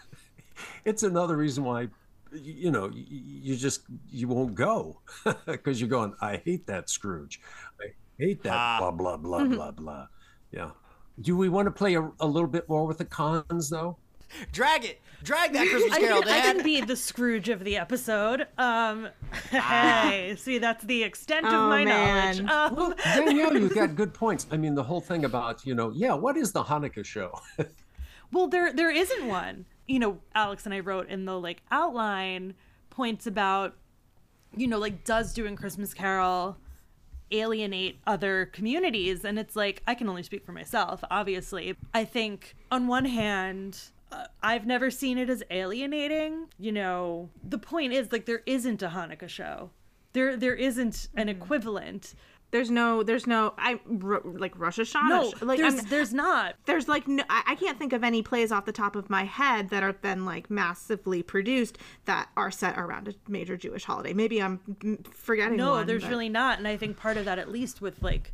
[0.84, 1.88] it's another reason why
[2.32, 5.00] you know you just you won't go
[5.46, 7.40] because you're going i hate that scrooge.
[7.80, 8.78] I hate that ah.
[8.78, 9.54] blah blah blah mm-hmm.
[9.54, 10.06] blah blah.
[10.50, 10.70] Yeah.
[11.20, 13.96] Do we want to play a, a, little bit more with the cons though?
[14.52, 15.00] Drag it.
[15.24, 18.42] Drag that christmas carol I can, I can be the scrooge of the episode.
[18.58, 19.08] Um
[19.52, 20.08] ah.
[20.10, 22.44] hey see that's the extent of oh, my man.
[22.44, 22.72] knowledge.
[22.72, 24.46] Um, well, danielle you've got good points.
[24.50, 27.32] I mean the whole thing about you know yeah what is the hanukkah show
[28.32, 32.54] well there there isn't one you know, Alex and I wrote in the like outline
[32.90, 33.74] points about,
[34.54, 36.58] you know, like does doing Christmas Carol
[37.32, 39.24] alienate other communities?
[39.24, 41.74] And it's like, I can only speak for myself, obviously.
[41.94, 43.80] I think on one hand,
[44.12, 46.48] uh, I've never seen it as alienating.
[46.58, 49.70] You know, the point is like there isn't a Hanukkah show.
[50.12, 51.42] There there isn't an mm-hmm.
[51.42, 52.14] equivalent.
[52.50, 55.08] There's no, there's no, I like Rosh Hashanah.
[55.08, 56.54] No, like there's, there's not.
[56.64, 59.24] There's like, no, I, I can't think of any plays off the top of my
[59.24, 61.76] head that have been like massively produced
[62.06, 64.14] that are set around a major Jewish holiday.
[64.14, 64.60] Maybe I'm
[65.12, 65.58] forgetting.
[65.58, 66.10] No, one, there's but...
[66.10, 68.32] really not, and I think part of that, at least with like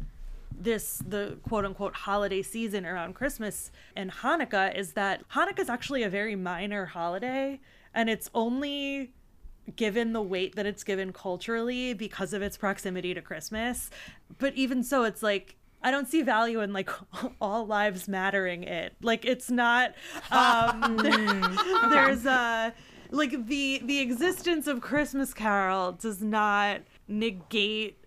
[0.57, 6.05] this the quote unquote holiday season around Christmas and Hanukkah, is that Hanukkah is actually
[6.05, 7.61] a very minor holiday,
[7.93, 9.13] and it's only
[9.77, 13.91] given the weight that it's given culturally because of its proximity to Christmas.
[14.39, 16.91] But even so, it's like I don't see value in like
[17.41, 18.95] all lives mattering it.
[19.03, 19.95] Like it's not
[20.31, 22.71] um there, there's uh
[23.11, 28.04] like the the existence of Christmas Carol does not negate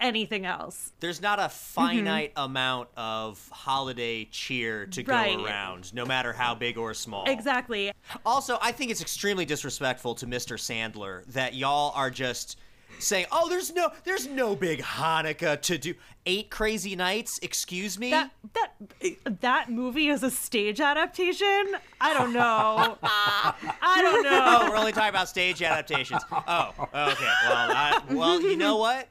[0.00, 0.92] anything else.
[1.00, 2.50] There's not a finite mm-hmm.
[2.50, 5.36] amount of holiday cheer to right.
[5.36, 7.24] go around, no matter how big or small.
[7.26, 7.92] Exactly.
[8.24, 10.56] Also, I think it's extremely disrespectful to Mr.
[10.56, 12.58] Sandler that y'all are just
[12.98, 15.94] saying, "Oh, there's no there's no big Hanukkah to do.
[16.24, 21.76] Eight crazy nights, excuse me." That that that movie is a stage adaptation.
[22.00, 22.98] I don't know.
[23.02, 24.42] I don't know.
[24.44, 26.22] oh, we're only talking about stage adaptations.
[26.30, 26.88] Oh, okay.
[26.94, 29.08] Well, I, well, you know what?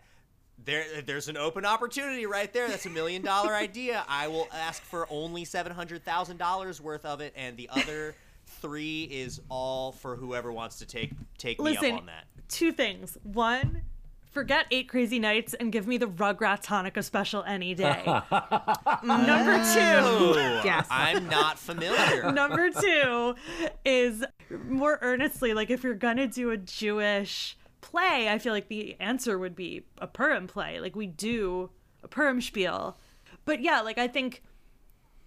[0.66, 2.68] There, there's an open opportunity right there.
[2.68, 4.04] That's a million dollar idea.
[4.08, 8.16] I will ask for only seven hundred thousand dollars worth of it, and the other
[8.62, 12.26] three is all for whoever wants to take take me up on that.
[12.50, 13.18] two things.
[13.24, 13.82] One,
[14.32, 18.04] forget Eight Crazy Nights and give me the Rugrats Hanukkah special any day.
[19.04, 19.80] Number two.
[19.80, 20.88] Ooh, Yes.
[20.90, 22.32] I'm not familiar.
[22.34, 23.36] Number two
[23.84, 24.24] is
[24.68, 29.38] more earnestly like if you're gonna do a Jewish play, I feel like the answer
[29.38, 30.80] would be a Purim play.
[30.80, 31.70] Like we do
[32.04, 32.98] a Purim spiel.
[33.46, 34.42] But yeah, like I think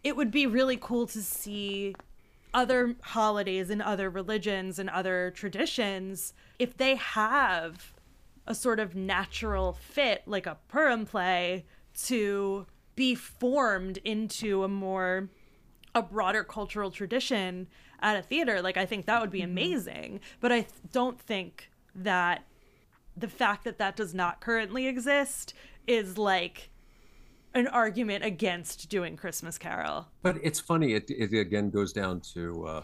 [0.02, 1.94] it would be really cool to see
[2.52, 7.92] other holidays and other religions and other traditions if they have
[8.46, 11.64] a sort of natural fit like a Purim play
[12.06, 15.28] to be formed into a more
[15.94, 17.68] a broader cultural tradition
[18.00, 19.50] at a theater like i think that would be mm-hmm.
[19.50, 22.44] amazing but i th- don't think that
[23.16, 25.54] the fact that that does not currently exist
[25.86, 26.70] is like
[27.54, 30.94] an argument against doing christmas carol But it's funny.
[30.94, 32.82] It, it again goes down to, uh,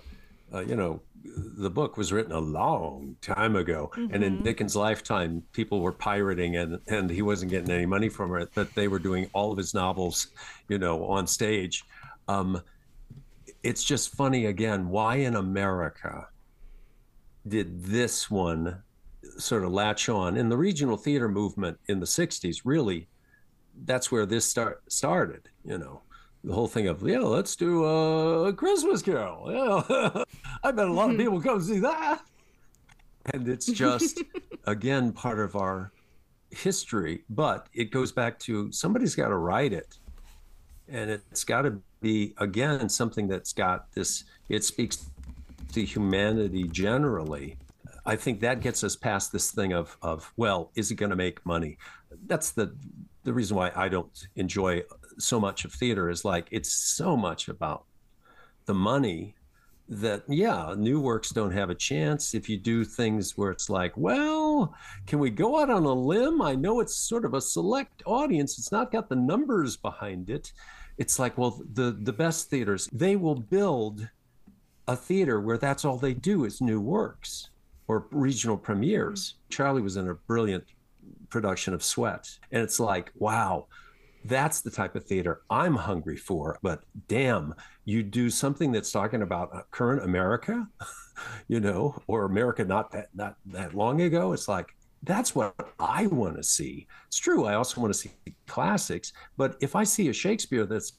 [0.52, 5.42] uh, you know, the book was written a long time ago, and in Dickens' lifetime,
[5.52, 8.50] people were pirating, and and he wasn't getting any money from it.
[8.54, 10.28] But they were doing all of his novels,
[10.68, 11.82] you know, on stage.
[12.28, 12.60] Um,
[13.62, 14.90] it's just funny again.
[14.90, 16.28] Why in America
[17.48, 18.82] did this one
[19.38, 20.36] sort of latch on?
[20.36, 23.08] In the regional theater movement in the '60s, really,
[23.84, 25.48] that's where this start started.
[25.64, 26.02] You know
[26.44, 29.50] the whole thing of yeah, let's do a Christmas Carol.
[29.50, 30.24] Yeah,
[30.64, 31.18] I bet a lot of mm-hmm.
[31.18, 32.20] people come see that.
[33.32, 34.22] And it's just
[34.66, 35.90] again part of our
[36.50, 39.98] history, but it goes back to somebody's got to write it,
[40.88, 44.24] and it's got to be again something that's got this.
[44.50, 45.06] It speaks
[45.72, 47.56] to humanity generally.
[48.06, 51.16] I think that gets us past this thing of of well, is it going to
[51.16, 51.78] make money?
[52.26, 52.74] That's the
[53.24, 54.82] the reason why I don't enjoy
[55.18, 57.84] so much of theater is like it's so much about
[58.66, 59.34] the money
[59.88, 62.34] that yeah new works don't have a chance.
[62.34, 64.74] If you do things where it's like well
[65.06, 66.42] can we go out on a limb?
[66.42, 68.58] I know it's sort of a select audience.
[68.58, 70.52] It's not got the numbers behind it.
[70.98, 74.10] It's like well the the best theaters they will build
[74.86, 77.48] a theater where that's all they do is new works
[77.88, 80.64] or regional premieres charlie was in a brilliant
[81.28, 83.66] production of sweat and it's like wow
[84.24, 86.58] that's the type of theater I'm hungry for.
[86.62, 87.54] But damn,
[87.84, 90.66] you do something that's talking about uh, current America,
[91.48, 94.32] you know, or America not that not that long ago.
[94.32, 96.86] It's like that's what I want to see.
[97.06, 97.44] It's true.
[97.44, 98.12] I also want to see
[98.46, 99.12] classics.
[99.36, 100.94] But if I see a Shakespeare that's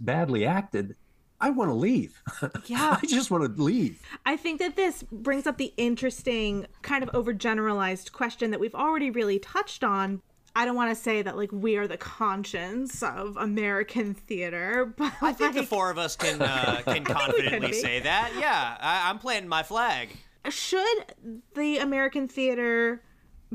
[0.00, 0.96] badly acted,
[1.44, 2.22] I want to leave.
[2.66, 2.96] Yeah.
[3.02, 4.00] I just want to leave.
[4.24, 9.10] I think that this brings up the interesting kind of overgeneralized question that we've already
[9.10, 10.22] really touched on.
[10.56, 15.12] I don't want to say that like we are the conscience of American theater, but
[15.20, 18.32] I think the four of us can uh, can confidently say that.
[18.38, 20.08] Yeah, I, I'm planting my flag.
[20.48, 21.14] should
[21.54, 23.02] the American theater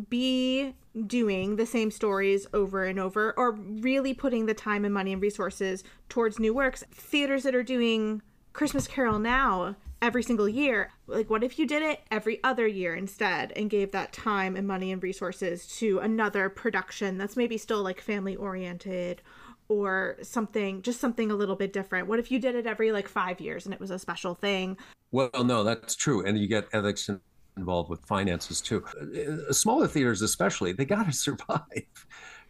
[0.09, 0.73] be
[1.07, 5.21] doing the same stories over and over or really putting the time and money and
[5.21, 6.83] resources towards new works?
[6.91, 8.21] Theaters that are doing
[8.53, 12.95] Christmas Carol now every single year, like what if you did it every other year
[12.95, 17.83] instead and gave that time and money and resources to another production that's maybe still
[17.83, 19.21] like family oriented
[19.67, 22.07] or something just something a little bit different?
[22.07, 24.77] What if you did it every like 5 years and it was a special thing?
[25.11, 27.21] Well, no, that's true, and you get ethics in-
[27.59, 28.83] involved with finances too.
[28.85, 32.05] Uh, Smaller theaters, especially, they got to survive.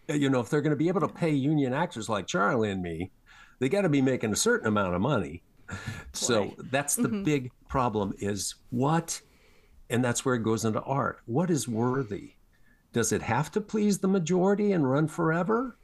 [0.08, 2.82] You know, if they're going to be able to pay union actors like Charlie and
[2.82, 3.12] me,
[3.60, 5.44] they got to be making a certain amount of money.
[6.14, 9.22] So that's the big problem: is what,
[9.90, 11.20] and that's where it goes into art.
[11.26, 12.32] What is worthy?
[12.92, 15.78] Does it have to please the majority and run forever,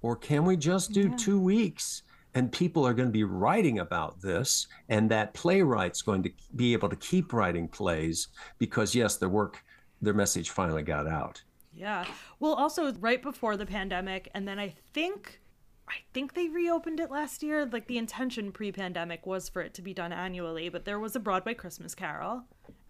[0.00, 2.02] or can we just do two weeks?
[2.36, 6.72] And people are going to be writing about this and that playwright's going to be
[6.74, 8.28] able to keep writing plays
[8.58, 9.64] because yes their work
[10.00, 11.42] their message finally got out
[11.76, 12.06] Yeah.
[12.40, 15.40] Well, also right before the pandemic, and then I think,
[15.86, 17.66] I think they reopened it last year.
[17.66, 21.20] Like the intention pre-pandemic was for it to be done annually, but there was a
[21.20, 22.44] Broadway Christmas Carol,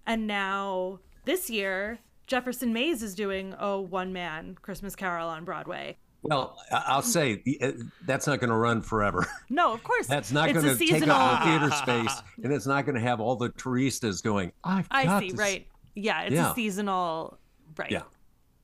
[0.07, 5.97] and now this year Jefferson Mays is doing a one-man Christmas Carol on Broadway.
[6.29, 7.73] Well I- i'll say uh,
[8.05, 11.41] that's not going to run forever No, of course that's not going to take up
[11.41, 15.21] the theater space and it's not going to have all the touristas going i've I
[15.21, 15.29] see.
[15.29, 15.67] to s-" Right.
[15.95, 16.53] Yeah, it's Yeah.
[16.53, 17.39] a seasonal.
[17.77, 17.91] Right.
[17.91, 18.03] yeah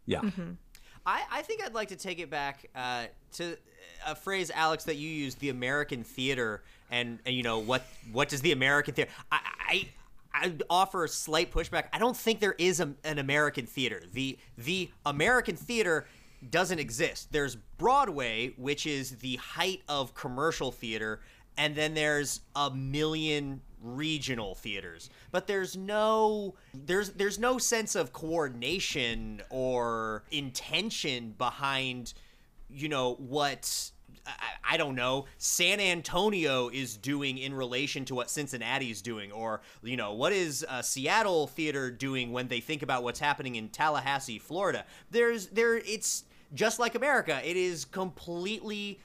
[0.06, 0.20] Yeah.
[0.20, 0.50] Mm-hmm.
[1.06, 3.04] I, I think I'd like to take it back uh,
[3.34, 3.56] to
[4.06, 8.28] a phrase, Alex, that you used, the American theater, and, and you know what what
[8.28, 9.10] does the American theater?
[9.32, 9.88] I, I
[10.34, 11.84] I offer a slight pushback.
[11.92, 14.00] I don't think there is a, an American theater.
[14.12, 16.06] the The American theater
[16.50, 17.32] doesn't exist.
[17.32, 21.20] There's Broadway, which is the height of commercial theater,
[21.56, 28.12] and then there's a million regional theaters but there's no there's there's no sense of
[28.12, 32.14] coordination or intention behind
[32.70, 33.90] you know what
[34.64, 39.62] I, don't know San Antonio is doing in relation to what Cincinnati is doing or
[39.82, 43.68] you know what is uh, Seattle theater doing when they think about what's happening in
[43.68, 46.22] Tallahassee Florida there's there it's
[46.54, 48.98] just like America it is completely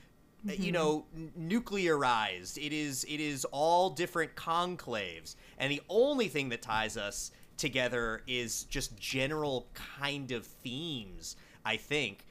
[0.46, 0.62] mm-hmm.
[0.62, 1.06] you know
[1.40, 2.58] nuclearized.
[2.58, 5.36] It is it is all different conclaves.
[5.58, 11.36] And the only thing that ties us together is just general kind of themes
[11.66, 12.24] i think.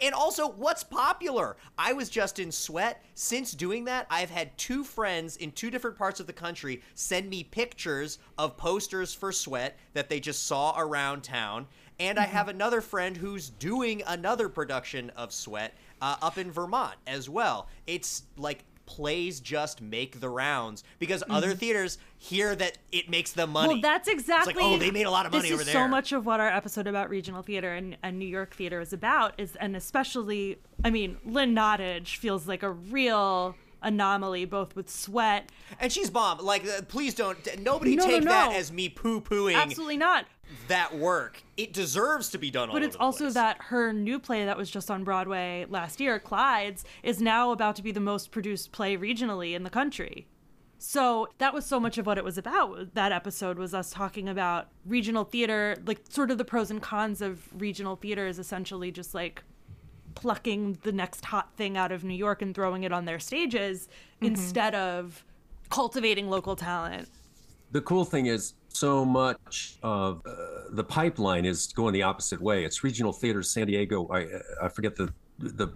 [0.00, 1.56] And also what's popular?
[1.76, 3.02] I was just in sweat.
[3.14, 7.28] Since doing that i've had two friends in two different parts of the country send
[7.28, 11.66] me pictures of posters for sweat that they just saw around town
[12.02, 16.96] and i have another friend who's doing another production of sweat uh, up in Vermont
[17.06, 17.68] as well.
[17.86, 21.32] It's like plays just make the rounds because mm-hmm.
[21.32, 23.74] other theaters hear that it makes them money.
[23.74, 24.52] Well, that's exactly.
[24.52, 25.74] It's like, oh, they made a lot of money this over is there.
[25.74, 28.92] So much of what our episode about regional theater and, and New York theater is
[28.92, 34.90] about is, and especially, I mean, Lynn Nottage feels like a real anomaly, both with
[34.90, 35.50] sweat.
[35.80, 36.38] And she's bomb.
[36.38, 37.38] Like, uh, please don't.
[37.60, 38.30] Nobody no, take no, no.
[38.30, 39.54] that as me poo pooing.
[39.56, 40.26] Absolutely not.
[40.68, 41.42] That work.
[41.56, 42.68] It deserves to be done.
[42.68, 42.74] On.
[42.74, 43.34] But it's also place.
[43.34, 47.76] that her new play that was just on Broadway last year, Clyde's, is now about
[47.76, 50.26] to be the most produced play regionally in the country.
[50.78, 52.94] So that was so much of what it was about.
[52.94, 57.22] That episode was us talking about regional theater, like sort of the pros and cons
[57.22, 59.44] of regional theater is essentially just like
[60.16, 63.88] plucking the next hot thing out of New York and throwing it on their stages
[64.16, 64.26] mm-hmm.
[64.26, 65.24] instead of
[65.70, 67.08] cultivating local talent.
[67.70, 72.64] The cool thing is, so much of uh, the pipeline is going the opposite way.
[72.64, 74.08] It's regional theaters, San Diego.
[74.12, 74.26] I
[74.64, 75.68] I forget the the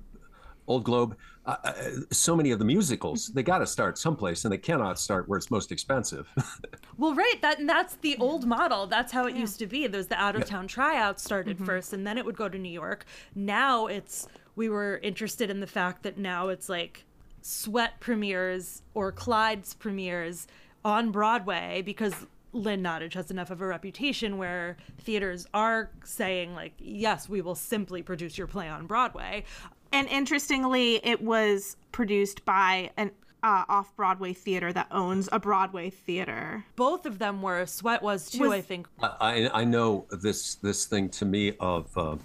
[0.66, 1.16] Old Globe.
[1.44, 1.72] Uh, uh
[2.10, 5.36] so many of the musicals they got to start someplace, and they cannot start where
[5.36, 6.28] it's most expensive.
[6.98, 7.40] well, right.
[7.42, 8.86] That and that's the old model.
[8.86, 9.40] That's how it yeah.
[9.40, 9.86] used to be.
[9.86, 11.66] There's the out of town tryouts started mm-hmm.
[11.66, 13.04] first, and then it would go to New York.
[13.34, 14.26] Now it's
[14.56, 17.04] we were interested in the fact that now it's like
[17.42, 20.48] Sweat premieres or Clyde's premieres
[20.84, 22.26] on Broadway because
[22.56, 27.54] Lynn Nottage has enough of a reputation where theaters are saying like, yes, we will
[27.54, 29.44] simply produce your play on Broadway.
[29.92, 35.90] And interestingly, it was produced by an uh, off Broadway theater that owns a Broadway
[35.90, 36.64] theater.
[36.74, 37.64] Both of them were.
[37.66, 38.88] Sweat was too, was, I think.
[39.00, 42.16] I, I know this this thing to me of uh,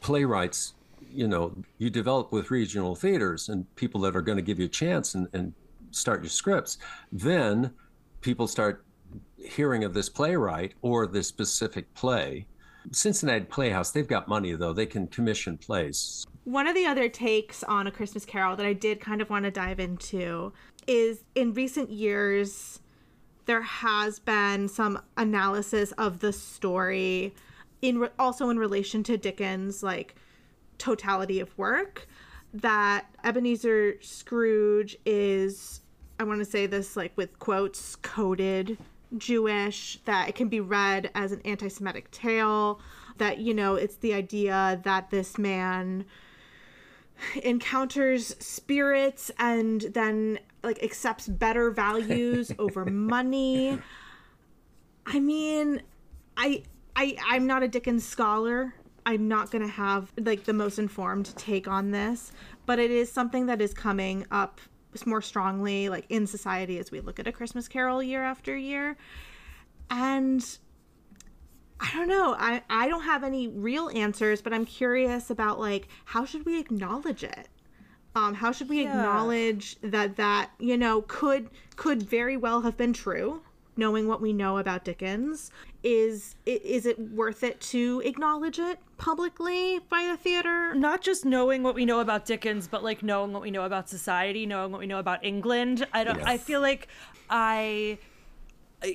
[0.00, 0.74] playwrights.
[1.10, 4.66] You know, you develop with regional theaters and people that are going to give you
[4.66, 5.54] a chance and, and
[5.90, 6.76] start your scripts.
[7.10, 7.72] Then
[8.20, 8.84] people start
[9.46, 12.46] hearing of this playwright or this specific play.
[12.92, 14.72] Cincinnati Playhouse, they've got money though.
[14.72, 16.26] They can commission plays.
[16.44, 19.44] One of the other takes on A Christmas Carol that I did kind of want
[19.44, 20.52] to dive into
[20.86, 22.80] is in recent years,
[23.46, 27.34] there has been some analysis of the story
[27.82, 30.14] in re- also in relation to Dickens like
[30.78, 32.06] totality of work
[32.54, 35.80] that Ebenezer Scrooge is
[36.18, 38.78] I want to say this like with quotes coded
[39.16, 42.80] Jewish, that it can be read as an anti Semitic tale,
[43.18, 46.04] that, you know, it's the idea that this man
[47.42, 53.78] encounters spirits and then like accepts better values over money.
[55.06, 55.82] I mean,
[56.36, 56.62] I
[56.94, 58.74] I I'm not a Dickens scholar.
[59.04, 62.32] I'm not going to have like the most informed take on this,
[62.66, 64.60] but it is something that is coming up
[65.04, 68.96] more strongly like in society as we look at a christmas carol year after year.
[69.90, 70.58] And
[71.78, 75.88] i don't know i i don't have any real answers but i'm curious about like
[76.06, 77.48] how should we acknowledge it?
[78.14, 78.90] Um how should we yeah.
[78.90, 83.42] acknowledge that that you know could could very well have been true
[83.76, 85.50] knowing what we know about Dickens,
[85.86, 90.74] is is it worth it to acknowledge it publicly by the theater?
[90.74, 93.88] Not just knowing what we know about Dickens, but like knowing what we know about
[93.88, 95.86] society, knowing what we know about England.
[95.92, 96.18] I don't.
[96.18, 96.26] Yes.
[96.26, 96.88] I feel like
[97.30, 97.98] I.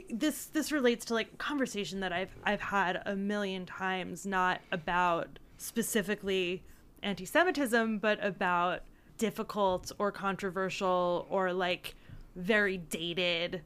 [0.10, 5.40] this this relates to like conversation that I've I've had a million times, not about
[5.58, 6.62] specifically
[7.04, 8.82] anti-Semitism, but about
[9.18, 11.96] difficult or controversial or like
[12.36, 13.62] very dated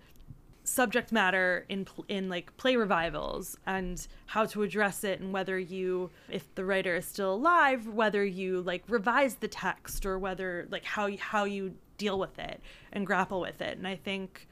[0.66, 6.10] subject matter in in like play revivals and how to address it and whether you
[6.30, 10.84] if the writer is still alive whether you like revise the text or whether like
[10.84, 12.60] how how you deal with it
[12.92, 13.78] and grapple with it.
[13.78, 14.48] And i think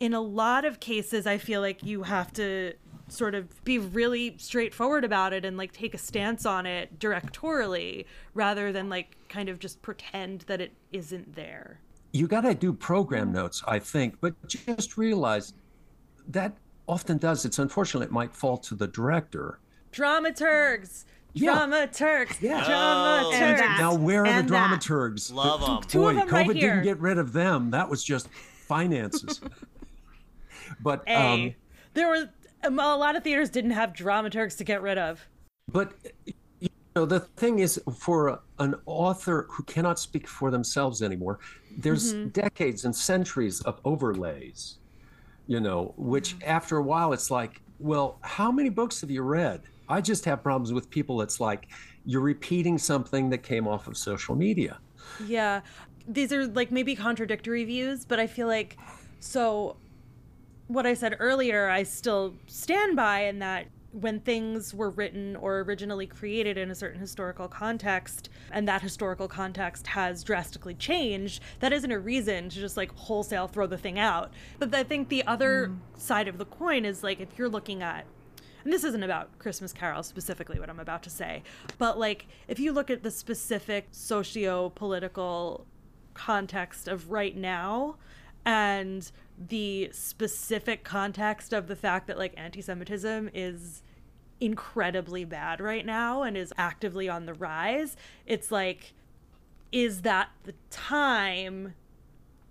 [0.00, 2.74] in a lot of cases i feel like you have to
[3.08, 8.06] sort of be really straightforward about it and like take a stance on it directorially
[8.34, 11.78] rather than like kind of just pretend that it isn't there
[12.12, 15.54] you got to do program notes, I think, but just realize
[16.28, 16.52] that
[16.86, 17.44] often does.
[17.44, 19.58] It's unfortunate it might fall to the director.
[19.92, 21.04] Dramaturgs.
[21.34, 21.54] Yeah.
[21.56, 22.40] Dramaturgs.
[22.42, 22.62] Yeah.
[22.64, 23.32] Dramaturgs.
[23.34, 23.76] And that.
[23.80, 24.70] Now, where are And the that.
[24.82, 25.32] dramaturgs?
[25.32, 25.82] Love The- 'em.
[25.84, 26.70] Two Boy, of 'em COVID right here.
[26.74, 27.70] didn't get rid of them.
[27.70, 29.40] That was just finances.
[30.80, 31.14] but A.
[31.14, 31.54] um,
[31.94, 32.26] there was
[32.64, 35.26] um, a lot of theaters didn't have dramaturgs to get rid of.
[35.68, 35.92] But
[36.26, 36.34] you
[36.96, 41.38] know, the thing is, for an author who cannot speak for themselves anymore,
[41.78, 42.28] there's mm-hmm.
[42.28, 44.78] decades and centuries of overlays.
[45.46, 49.62] You know, which after a while, it's like, well, how many books have you read?
[49.88, 51.20] I just have problems with people.
[51.20, 51.68] It's like
[52.06, 54.78] you're repeating something that came off of social media.
[55.26, 55.60] Yeah.
[56.06, 58.76] These are like maybe contradictory views, but I feel like
[59.20, 59.76] so
[60.68, 65.60] what I said earlier, I still stand by in that when things were written or
[65.60, 71.72] originally created in a certain historical context and that historical context has drastically changed, that
[71.72, 74.32] isn't a reason to just like wholesale throw the thing out.
[74.58, 75.76] But I think the other hmm.
[75.98, 78.06] side of the coin is like if you're looking at
[78.64, 81.42] and this isn't about Christmas Carol specifically what I'm about to say,
[81.78, 85.66] but like if you look at the specific socio political
[86.14, 87.96] context of right now
[88.44, 93.82] and the specific context of the fact that like anti Semitism is
[94.40, 98.92] incredibly bad right now and is actively on the rise, it's like,
[99.70, 101.74] is that the time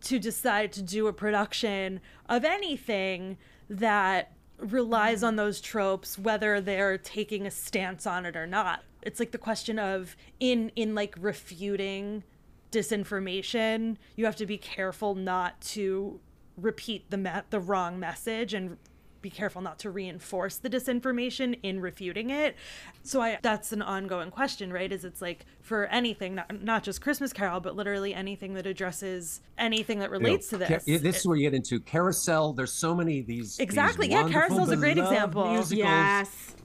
[0.01, 3.37] to decide to do a production of anything
[3.69, 8.83] that relies on those tropes whether they're taking a stance on it or not?
[9.01, 12.23] It's like the question of in in like refuting
[12.71, 16.19] disinformation you have to be careful not to
[16.57, 18.77] repeat the me- the wrong message and
[19.21, 22.55] be careful not to reinforce the disinformation in refuting it.
[23.03, 24.91] So I that's an ongoing question, right?
[24.91, 29.41] Is it's like for anything, not, not just Christmas Carol, but literally anything that addresses
[29.59, 30.87] anything that You know, relates to this.
[30.87, 32.53] yeah, this is where you get into carousel.
[32.53, 33.57] There's so many of these.
[33.57, 35.51] these Exactly, yeah, wonderful, Carousel's a great example.
[35.51, 35.77] musicals.
[35.77, 36.55] Yes.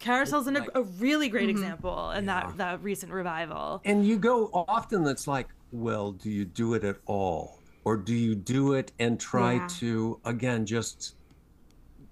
[0.00, 1.50] Carousel's an, Like- a really great mm-hmm.
[1.50, 3.80] example in that that recent revival.
[3.84, 7.60] And you go often that's like, well, do you do it at all?
[7.84, 9.68] Or do you do it and try Yeah.
[9.78, 11.14] to, again, just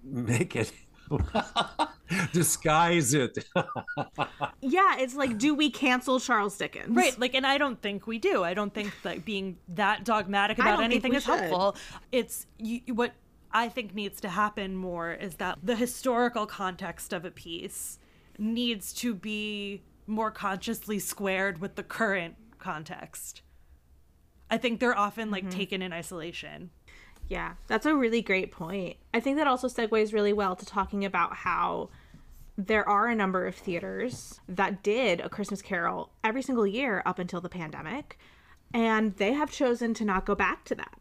[0.03, 0.71] make it,
[2.33, 3.37] disguise it?
[4.61, 6.95] Yeah, it's like, do we cancel Charles Dickens?
[6.95, 8.43] Right, like, and I don't think we do.
[8.43, 11.39] I don't think that being that dogmatic about anything is should.
[11.39, 11.75] helpful.
[12.11, 13.13] It's you, what
[13.55, 17.99] I think needs to happen more is that the historical context of a piece
[18.37, 23.41] needs to be more consciously squared with the current context.
[24.51, 25.57] I think they're often like Mm-hmm.
[25.57, 26.69] taken in isolation.
[27.29, 28.97] Yeah, that's a really great point.
[29.13, 31.89] I think that also segues really well to talking about how
[32.57, 37.19] there are a number of theaters that did a Christmas Carol every single year up
[37.19, 38.19] until the pandemic,
[38.73, 40.99] and they have chosen to not go back to that.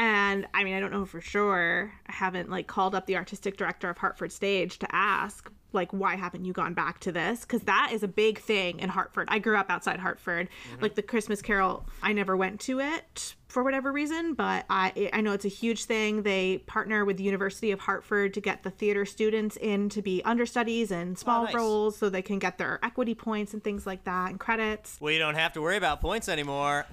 [0.00, 1.92] And I mean, I don't know for sure.
[2.06, 6.16] I haven't like called up the artistic director of Hartford Stage to ask like why
[6.16, 9.28] haven't you gone back to this because that is a big thing in Hartford.
[9.30, 10.48] I grew up outside Hartford.
[10.72, 10.82] Mm-hmm.
[10.82, 15.20] Like the Christmas Carol, I never went to it for whatever reason, but I I
[15.20, 16.22] know it's a huge thing.
[16.22, 20.22] They partner with the University of Hartford to get the theater students in to be
[20.24, 21.54] understudies and oh, small nice.
[21.54, 24.98] roles so they can get their equity points and things like that and credits.
[25.00, 26.86] We don't have to worry about points anymore.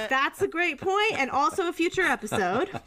[0.00, 0.10] Yep?
[0.10, 2.70] That's a great point, and also a future episode.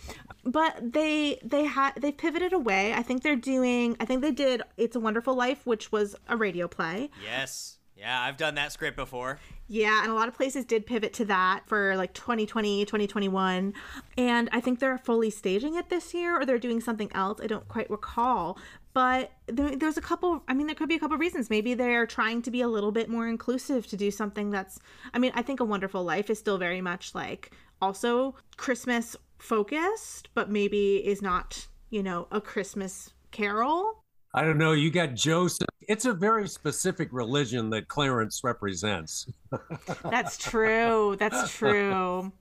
[0.45, 2.93] But they they had they pivoted away.
[2.93, 3.95] I think they're doing.
[4.01, 4.61] I think they did.
[4.75, 7.09] It's a Wonderful Life, which was a radio play.
[7.23, 7.77] Yes.
[8.03, 9.39] Yeah, I've done that script before.
[9.69, 13.73] Yeah, and a lot of places did pivot to that for like 2020, 2021.
[14.17, 17.39] And I think they're fully staging it this year or they're doing something else.
[17.41, 18.57] I don't quite recall.
[18.93, 21.49] But there, there's a couple, I mean, there could be a couple reasons.
[21.49, 24.79] Maybe they're trying to be a little bit more inclusive to do something that's,
[25.13, 27.51] I mean, I think A Wonderful Life is still very much like
[27.81, 34.02] also Christmas focused, but maybe is not, you know, a Christmas carol.
[34.33, 34.71] I don't know.
[34.71, 35.67] You got Joseph.
[35.87, 39.27] It's a very specific religion that Clarence represents.
[40.03, 41.15] That's true.
[41.19, 42.31] That's true.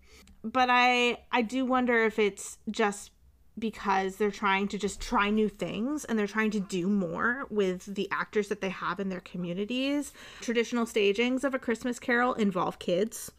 [0.43, 3.11] But I I do wonder if it's just
[3.59, 7.95] because they're trying to just try new things and they're trying to do more with
[7.95, 10.13] the actors that they have in their communities.
[10.41, 13.31] Traditional stagings of a Christmas carol involve kids.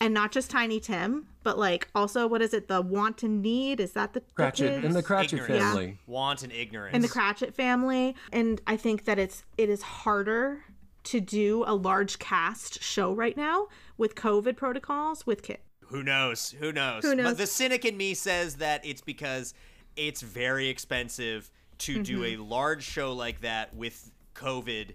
[0.00, 2.68] And not just Tiny Tim, but like also what is it?
[2.68, 4.84] The Want and Need is that the the Cratchit kids?
[4.84, 5.64] and the Cratchit Ignorance.
[5.64, 5.98] family.
[6.06, 6.94] Want and ignorance.
[6.94, 8.14] and the Cratchit family.
[8.32, 10.64] And I think that it's it is harder
[11.04, 13.68] to do a large cast show right now
[13.98, 15.60] with COVID protocols with kids.
[15.88, 16.50] Who knows?
[16.58, 17.04] Who knows?
[17.04, 17.26] Who knows?
[17.32, 19.52] But the cynic in me says that it's because
[19.96, 22.40] it's very expensive to do Mm-hmm.
[22.40, 24.94] a large show like that with COVID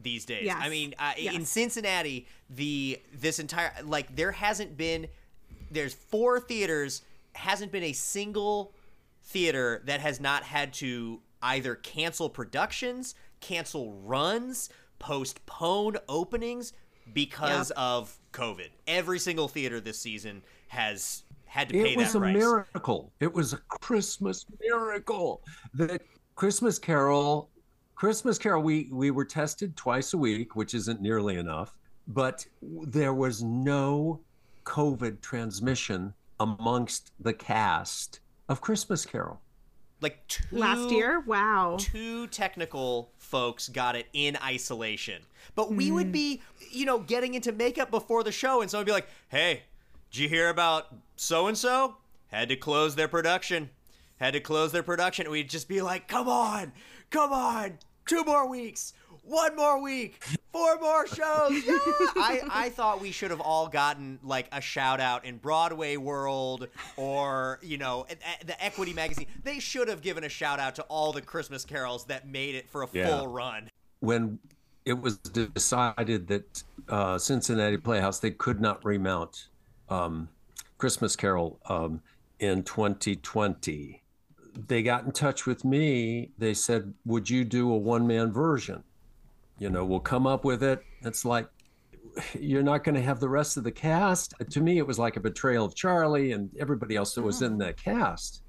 [0.00, 0.44] these days.
[0.44, 0.58] Yes.
[0.60, 5.08] I mean, uh, in Cincinnati, the this entire like there hasn't been
[5.70, 7.02] there's four theaters
[7.34, 8.72] hasn't been a single
[9.24, 16.72] theater that has not had to either cancel productions, cancel runs, postpone openings
[17.12, 17.78] because Yep.
[17.78, 18.68] of COVID.
[18.86, 22.36] Every single theater this season has had to pay It was that a price.
[22.36, 23.12] miracle.
[23.20, 25.42] It was a Christmas miracle.
[25.74, 26.00] The
[26.34, 27.50] Christmas Carol,
[28.02, 31.76] Christmas Carol, we we were tested twice a week, which isn't nearly enough,
[32.06, 34.20] but there was no
[34.64, 39.40] COVID transmission amongst the cast of Christmas Carol.
[40.00, 41.76] Like two, Last year, wow.
[41.80, 45.20] two technical folks got it in isolation.
[45.56, 45.94] But we Mm.
[45.94, 49.08] would be, you know, getting into makeup before the show, and someone would be like,
[49.28, 49.64] "Hey,
[50.12, 51.96] did you hear about so and so?
[52.28, 53.70] Had to close their production.
[54.18, 56.72] Had to close their production." And we'd just be like, "Come on,
[57.10, 57.78] come on,
[58.08, 61.50] two more weeks." One more week, four more shows.
[61.66, 61.76] Yeah!
[62.16, 66.68] I, I thought we should have all gotten like a shout out in Broadway World
[66.96, 68.06] or, you know,
[68.46, 69.26] the Equity Magazine.
[69.44, 72.70] They should have given a shout out to all the Christmas carols that made it
[72.70, 73.18] for a Yeah.
[73.18, 73.68] full run.
[74.00, 74.38] When
[74.86, 79.48] it was decided that uh, Cincinnati Playhouse they could not remount
[79.90, 80.30] um,
[80.78, 82.00] Christmas Carol um,
[82.40, 84.02] in 2020,
[84.66, 86.32] they got in touch with me.
[86.38, 88.82] They said, "Would you do a one-man version?
[89.58, 91.48] You know, we'll come up with it." It's like
[92.38, 94.34] you're not going to have the rest of the cast.
[94.50, 97.58] To me, it was like a betrayal of Charlie and everybody else that was in
[97.58, 98.42] the cast.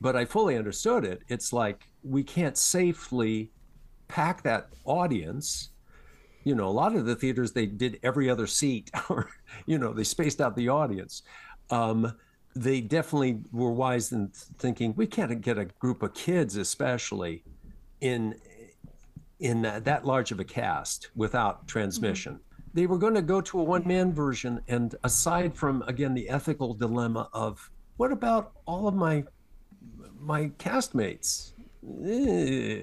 [0.00, 1.22] But I fully understood it.
[1.28, 3.50] It's like we can't safely
[4.08, 5.70] pack that audience.
[6.44, 9.30] You know, a lot of the theaters they did every other seat, or
[9.66, 11.22] you know, they spaced out the audience.
[11.70, 12.14] Um,
[12.54, 17.44] they definitely were wise in thinking we can't get a group of kids, especially
[18.00, 18.34] in
[19.40, 22.38] in that, that large of a cast without transmission.
[22.74, 26.28] They were going to go to a one man version, and aside from again the
[26.28, 29.24] ethical dilemma of what about all of my
[30.18, 31.52] my castmates?
[32.04, 32.82] Eh.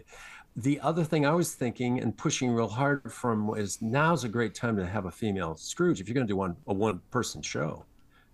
[0.55, 4.53] The other thing I was thinking and pushing real hard from was now's a great
[4.53, 7.41] time to have a female Scrooge if you're going to do one a one person
[7.41, 7.85] show.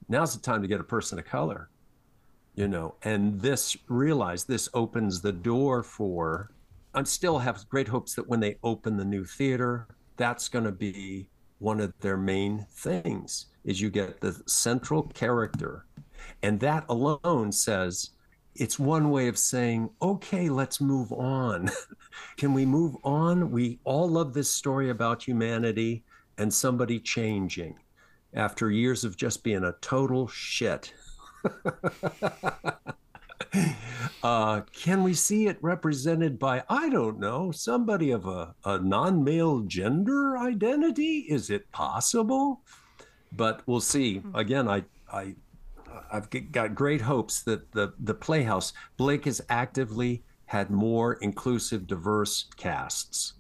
[0.08, 1.70] Now's the time to get a person of color,
[2.56, 2.96] you know.
[3.04, 6.52] And this realize this opens the door for.
[6.94, 9.88] I still have great hopes that when they open the new theater,
[10.18, 11.28] that's going to be
[11.60, 15.86] one of their main things is you get the central character
[16.44, 18.12] and that alone says
[18.56, 21.70] it's one way of saying okay let's move on
[22.38, 26.04] can we move on we all love this story about humanity
[26.38, 27.76] and somebody changing
[28.36, 30.94] after years of just being a total shit.
[34.24, 39.62] Uh, can we see it represented by i don't know somebody of a, a non-male
[39.62, 41.26] gender identity?
[41.30, 42.62] Is it possible?
[43.32, 44.22] But we'll see.
[44.34, 45.36] Again i i
[46.12, 52.48] i've got great hopes that the the playhouse blake has actively had more inclusive diverse
[52.58, 53.34] casts.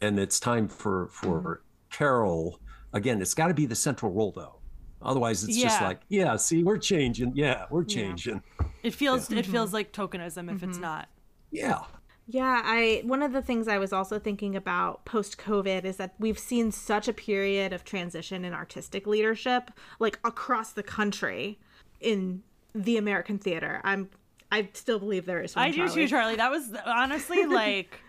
[0.00, 2.60] And it's time for for carol
[2.96, 4.56] again it's got to be the central role though.
[5.02, 7.32] Otherwise it's just like yeah see we're changing.
[7.34, 8.42] Yeah we're changing.
[8.82, 9.52] It feels it mm-hmm.
[9.52, 10.80] feels like tokenism if it's mm-hmm.
[10.80, 11.08] not.
[11.50, 11.82] yeah.
[12.28, 16.14] Yeah, I one of the things I was also thinking about post COVID is that
[16.18, 19.70] we've seen such a period of transition in artistic leadership
[20.00, 21.60] like across the country
[22.00, 22.42] in
[22.74, 23.80] the American theater.
[23.84, 24.08] I'm
[24.50, 25.66] I still believe there is one.
[25.66, 26.36] I do too, Charlie.
[26.36, 28.00] That was honestly like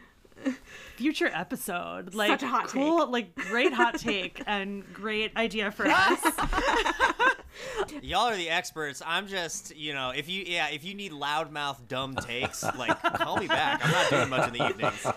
[0.95, 2.13] future episode.
[2.13, 6.19] Like Such a hot cool, like great hot take and great idea for us.
[8.01, 9.01] Y'all are the experts.
[9.05, 13.37] I'm just, you know, if you, yeah, if you need loudmouth dumb takes, like, call
[13.37, 13.83] me back.
[13.83, 15.07] I'm not doing much in the evenings.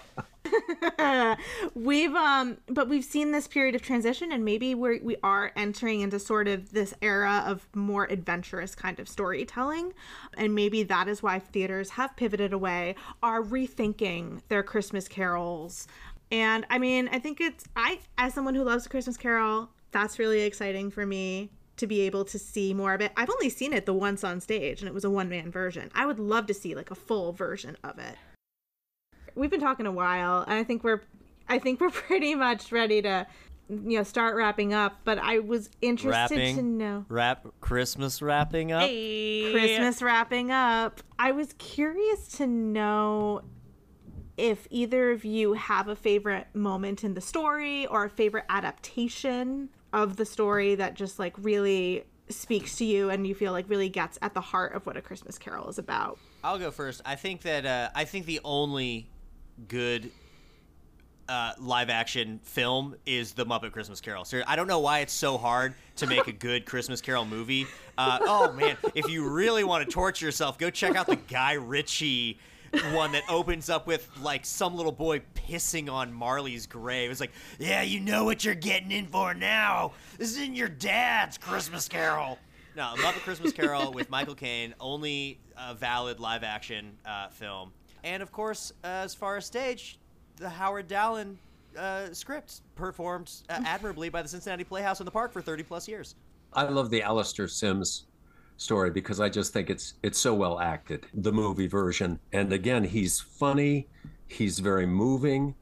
[1.75, 6.01] We've um but we've seen this period of transition and maybe we're we are entering
[6.01, 9.93] into sort of this era of more adventurous kind of storytelling.
[10.37, 15.87] And maybe that is why theaters have pivoted away are rethinking their christmas carols.
[16.31, 20.43] And i mean i think it's i as someone who loves christmas carol that's really
[20.43, 23.11] exciting for me to be able to see more of it.
[23.17, 25.91] I've only seen it the once on stage and it was a one man version.
[25.95, 28.17] I would love to see like a full version of it
[29.35, 31.03] we've been talking a while and i think we're
[31.49, 33.27] i think we're pretty much ready to
[33.71, 36.57] you know start wrapping up, but I was interested Wrapping.
[36.57, 38.83] to know Wrap Christmas wrapping up.
[38.83, 39.53] Hey.
[39.53, 41.01] Christmas wrapping up.
[41.19, 43.43] I was curious to know
[44.37, 49.69] if either of you have a favorite moment in the story or a favorite adaptation
[49.93, 53.89] of the story that just like really speaks to you and you feel like really
[53.89, 56.19] gets at the heart of what a Christmas Carol is about.
[56.43, 57.03] I'll go first.
[57.05, 59.10] I think that uh, I think the only
[59.69, 60.11] good
[61.29, 64.25] uh, live action film is the Muppet Christmas Carol.
[64.25, 67.67] So I don't know why it's so hard to make a good Christmas Carol movie.
[67.97, 71.53] Uh, oh man, if you really want to torture yourself, go check out the Guy
[71.53, 72.39] Ritchie
[72.93, 77.11] one that opens up with like some little boy pissing on Marley's grave.
[77.11, 79.93] It's like, yeah, you know what you're getting in for now.
[80.19, 82.39] This isn't your dad's Christmas Carol.
[82.77, 87.73] No, Muppet Christmas Carol with Michael Caine, only a valid live action uh, film.
[88.05, 89.99] And of course, uh, as far as stage,
[90.37, 91.37] the Howard Dallin
[91.77, 95.89] uh, script performed uh, admirably by the Cincinnati Playhouse in the Park for 30 plus
[95.89, 96.15] years.
[96.53, 98.07] I love the Alastair Sims
[98.57, 102.19] story because I just think it's it's so well acted, the movie version.
[102.33, 103.89] And again, he's funny,
[104.27, 105.55] he's very moving,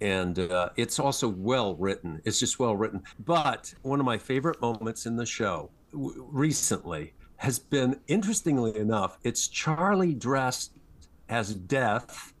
[0.00, 2.20] and uh, it's also well written.
[2.24, 3.02] It's just well written.
[3.24, 9.18] But one of my favorite moments in the show w- recently has been, interestingly enough,
[9.22, 10.72] it's Charlie dressed
[11.32, 12.34] as Death,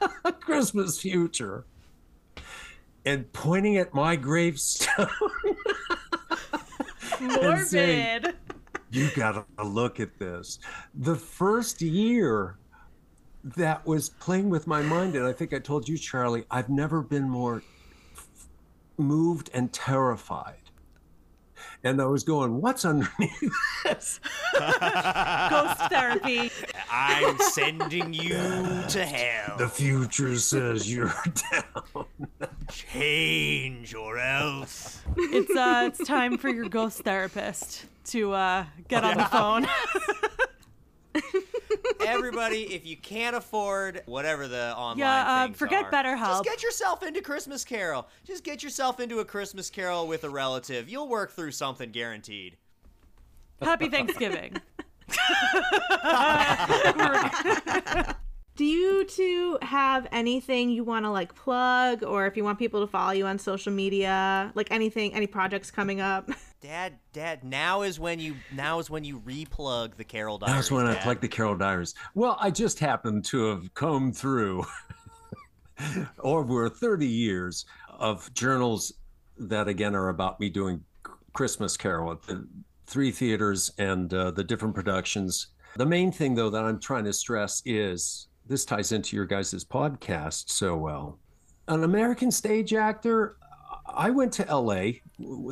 [0.40, 1.64] Christmas Future,
[3.04, 5.08] and pointing at my gravestone.
[7.20, 8.24] and saying,
[8.92, 10.60] you gotta look at this.
[10.94, 12.56] The first year
[13.42, 17.02] that was playing with my mind, and I think I told you, Charlie, I've never
[17.02, 17.64] been more
[18.96, 20.65] moved and terrified.
[21.84, 23.52] And I was going, what's underneath
[23.84, 24.20] this?
[24.58, 26.50] Ghost therapy.
[26.90, 29.56] I'm sending you to hell.
[29.58, 31.14] The future says you're
[31.52, 32.06] down.
[32.68, 35.02] Change or else.
[35.16, 39.66] It's uh, it's time for your ghost therapist to uh, get on the phone.
[42.06, 46.26] Everybody, if you can't afford whatever the online Yeah, uh, things forget are, BetterHelp.
[46.26, 48.08] Just get yourself into Christmas Carol.
[48.24, 50.88] Just get yourself into a Christmas Carol with a relative.
[50.88, 52.56] You'll work through something guaranteed.
[53.62, 54.56] Happy Thanksgiving.
[58.56, 62.80] Do you two have anything you want to like plug or if you want people
[62.80, 66.30] to follow you on social media, like anything, any projects coming up?
[66.60, 70.54] Dad, Dad, now is when you now is when you replug the Carol Diaries.
[70.56, 71.02] That's when I Dad.
[71.02, 71.94] plugged the Carol Diaries.
[72.14, 74.64] Well, I just happened to have combed through
[76.20, 77.66] over 30 years
[77.98, 78.92] of journals
[79.38, 80.82] that, again, are about me doing
[81.34, 82.46] Christmas Carol at the
[82.86, 85.48] three theaters and uh, the different productions.
[85.76, 89.64] The main thing, though, that I'm trying to stress is this ties into your guys'
[89.64, 91.18] podcast so well.
[91.68, 93.36] An American stage actor,
[93.96, 94.98] I went to LA.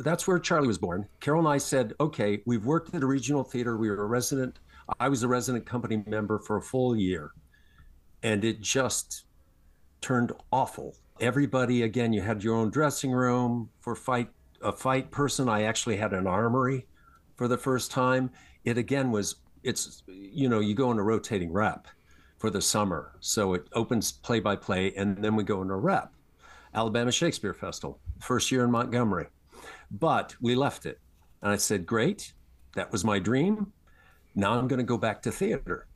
[0.03, 1.07] That's where Charlie was born.
[1.19, 3.75] Carol and I said, okay, we've worked at a regional theater.
[3.75, 4.59] We were a resident.
[4.99, 7.31] I was a resident company member for a full year.
[8.21, 9.25] And it just
[10.01, 10.95] turned awful.
[11.19, 14.29] Everybody, again, you had your own dressing room for fight
[14.61, 15.49] a fight person.
[15.49, 16.87] I actually had an armory
[17.35, 18.31] for the first time.
[18.63, 21.87] It again was it's you know, you go in a rotating rep
[22.37, 23.13] for the summer.
[23.19, 26.14] So it opens play by play and then we go into rep.
[26.75, 29.27] Alabama Shakespeare Festival, first year in Montgomery.
[29.91, 30.99] But we left it.
[31.41, 32.33] And I said, Great,
[32.75, 33.71] that was my dream.
[34.35, 35.87] Now I'm going to go back to theater.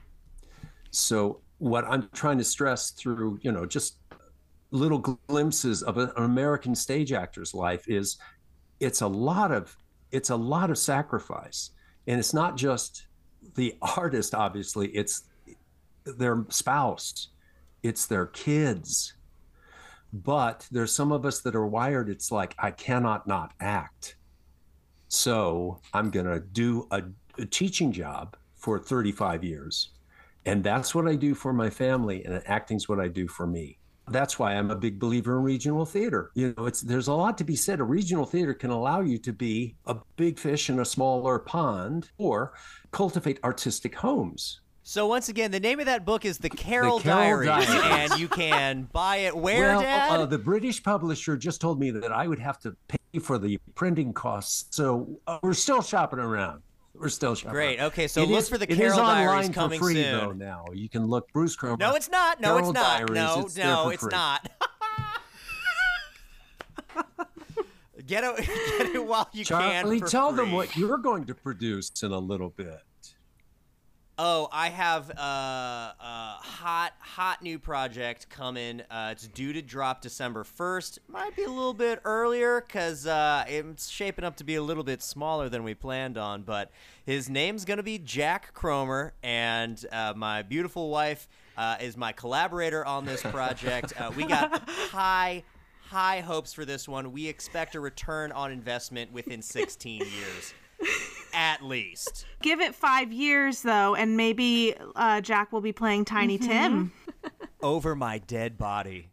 [0.91, 3.97] So, what I'm trying to stress through, you know, just
[4.71, 8.17] little glimpses of an American stage actor's life is
[8.79, 9.75] it's a lot of
[10.11, 11.71] it's a lot of sacrifice.
[12.07, 13.07] And it's not just
[13.55, 15.23] the artist, obviously, it's
[16.05, 17.29] their spouse,
[17.83, 19.13] it's their kids,
[20.11, 24.15] but there's some of us that are wired it's like i cannot not act.
[25.07, 27.03] So i'm going to do a,
[27.37, 29.91] a, teaching job for 35 years
[30.45, 33.77] and that's what i do for my family and acting's what i do for me.
[34.07, 36.31] That's why i'm a big believer in regional theater.
[36.33, 37.79] You know it's there's a lot to be said.
[37.79, 42.09] A regional theater can allow you to be a big fish in a smaller pond
[42.17, 42.53] or
[42.91, 47.43] cultivate artistic homes So once again, the name of that book is The Carol, Carol
[47.43, 48.09] Diaries, Diaries.
[48.11, 50.09] and you can buy it where, well, Dad?
[50.19, 53.59] Uh, the British publisher just told me that I would have to pay for the
[53.75, 54.75] printing costs.
[54.75, 56.63] So uh, we're still shopping around.
[56.95, 57.51] We're still shopping.
[57.51, 57.79] Great.
[57.79, 60.11] Okay, so It look is- for the Carol Diaries online coming for free, soon.
[60.11, 61.77] Though now you can look Bruce Cromer.
[61.77, 62.41] no, it's not.
[62.41, 62.97] No, Carol it's not.
[62.97, 64.09] Diaries, no, it's no, it's free.
[64.11, 64.49] not.
[68.07, 68.37] get it,
[68.79, 69.83] get it while you Charlie, can.
[69.83, 72.81] Charlie, tell them what you're going to produce in a little bit.
[74.21, 78.81] Oh, I have uh, a hot, hot new project coming.
[78.91, 80.99] Uh, it's due to drop December 1st.
[81.07, 84.83] Might be a little bit earlier because uh, it's shaping up to be a little
[84.83, 86.41] bit smaller than we planned on.
[86.41, 86.69] But
[87.05, 92.11] his name's going to be Jack Cromer, and uh, my beautiful wife uh, is my
[92.11, 93.93] collaborator on this project.
[93.97, 95.43] Uh, we got high,
[95.85, 97.13] high hopes for this one.
[97.13, 100.53] We expect a return on investment within 16 years
[101.33, 102.25] at least.
[102.41, 106.91] Give it five years though, and maybe uh, Jack will be playing Tiny Tim.
[107.61, 109.09] Over my dead body.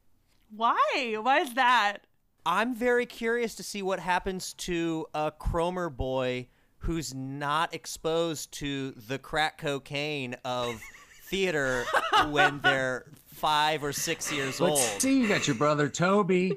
[0.55, 1.17] Why?
[1.21, 1.99] Why is that?
[2.45, 6.47] I'm very curious to see what happens to a Cromer boy
[6.79, 10.81] who's not exposed to the crack cocaine of
[11.27, 11.85] theater
[12.29, 15.03] when they're five or six years Let's old.
[15.03, 16.57] see, you got your brother Toby.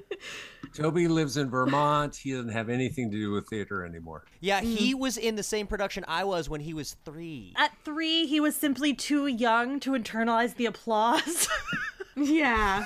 [0.73, 2.15] Toby lives in Vermont.
[2.15, 4.23] He doesn't have anything to do with theater anymore.
[4.39, 4.99] Yeah, he mm.
[4.99, 7.53] was in the same production I was when he was three.
[7.57, 11.47] At three, he was simply too young to internalize the applause.
[12.21, 12.85] Yeah.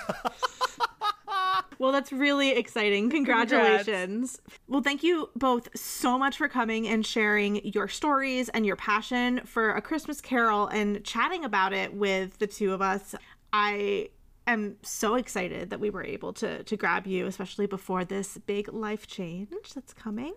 [1.84, 3.10] Well, that's really exciting.
[3.10, 4.39] Congratulations.
[4.69, 9.41] Well, thank you both so much for coming and sharing your stories and your passion
[9.43, 13.15] for A Christmas Carol and chatting about it with the two of us.
[13.51, 14.11] I
[14.47, 18.72] am so excited that we were able to to grab you, especially before this big
[18.72, 20.34] life change that's coming.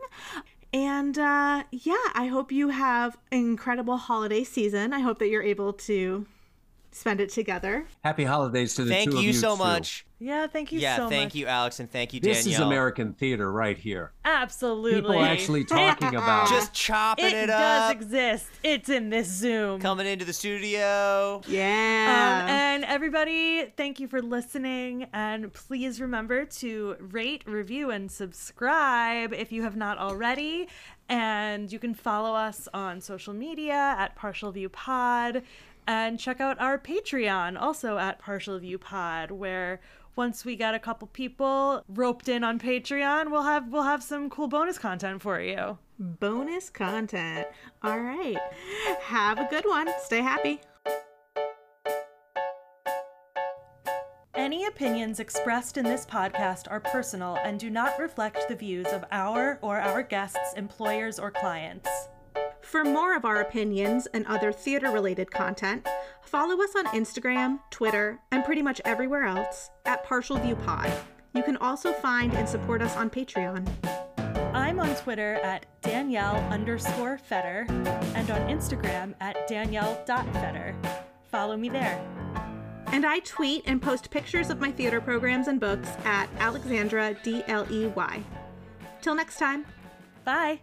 [0.73, 4.93] And uh, yeah, I hope you have an incredible holiday season.
[4.93, 6.27] I hope that you're able to
[6.97, 7.86] spend it together.
[8.02, 9.62] Happy holidays to the Thank two of you Thank you so too.
[9.62, 10.06] much.
[10.18, 11.35] yeah, thank you Yeah, so thank much.
[11.35, 12.36] you, Alex, and thank you, Danielle.
[12.43, 14.12] This is American theater right here.
[14.24, 14.94] Absolutely.
[15.02, 17.43] People actually talking about Just chopping it, up.
[17.43, 18.47] it, does exist.
[18.62, 19.81] It's in this Zoom.
[19.81, 21.43] coming into the studio.
[21.47, 22.40] Yeah.
[22.44, 25.06] Um, and everybody, thank you for listening.
[25.12, 30.68] And please remember to rate, review, and subscribe if you have not already.
[31.09, 35.43] And you can follow us on social media at Partial View Pod.
[35.87, 39.81] And check out our Patreon, also at Partial View Pod, where
[40.17, 44.29] once we get a couple people roped in on Patreon, we'll have we'll have some
[44.31, 45.79] cool bonus content for you.
[45.99, 47.47] bonus content.
[47.83, 48.39] All right.
[49.03, 49.89] Have a good one.
[50.03, 50.61] Stay happy.
[54.35, 59.05] Any opinions expressed in this podcast are personal and do not reflect the views of
[59.11, 61.89] our or our guests, employers, or clients.
[62.67, 65.87] For more of our opinions and other theater related content,
[66.21, 70.93] follow us on Instagram, Twitter, and pretty much everywhere else at Partial View Pod.
[71.33, 73.69] You can also find and support us on Patreon.
[74.53, 80.75] I'm on Twitter at Danielle underscore Fetter and on Instagram at Danielle.Fetter.
[81.31, 82.05] Follow me there.
[82.89, 87.45] And I tweet and post pictures of my theater programs and books at Alexandra D
[87.47, 88.23] L E Y.
[89.03, 89.67] Till next time.
[90.25, 90.61] Bye.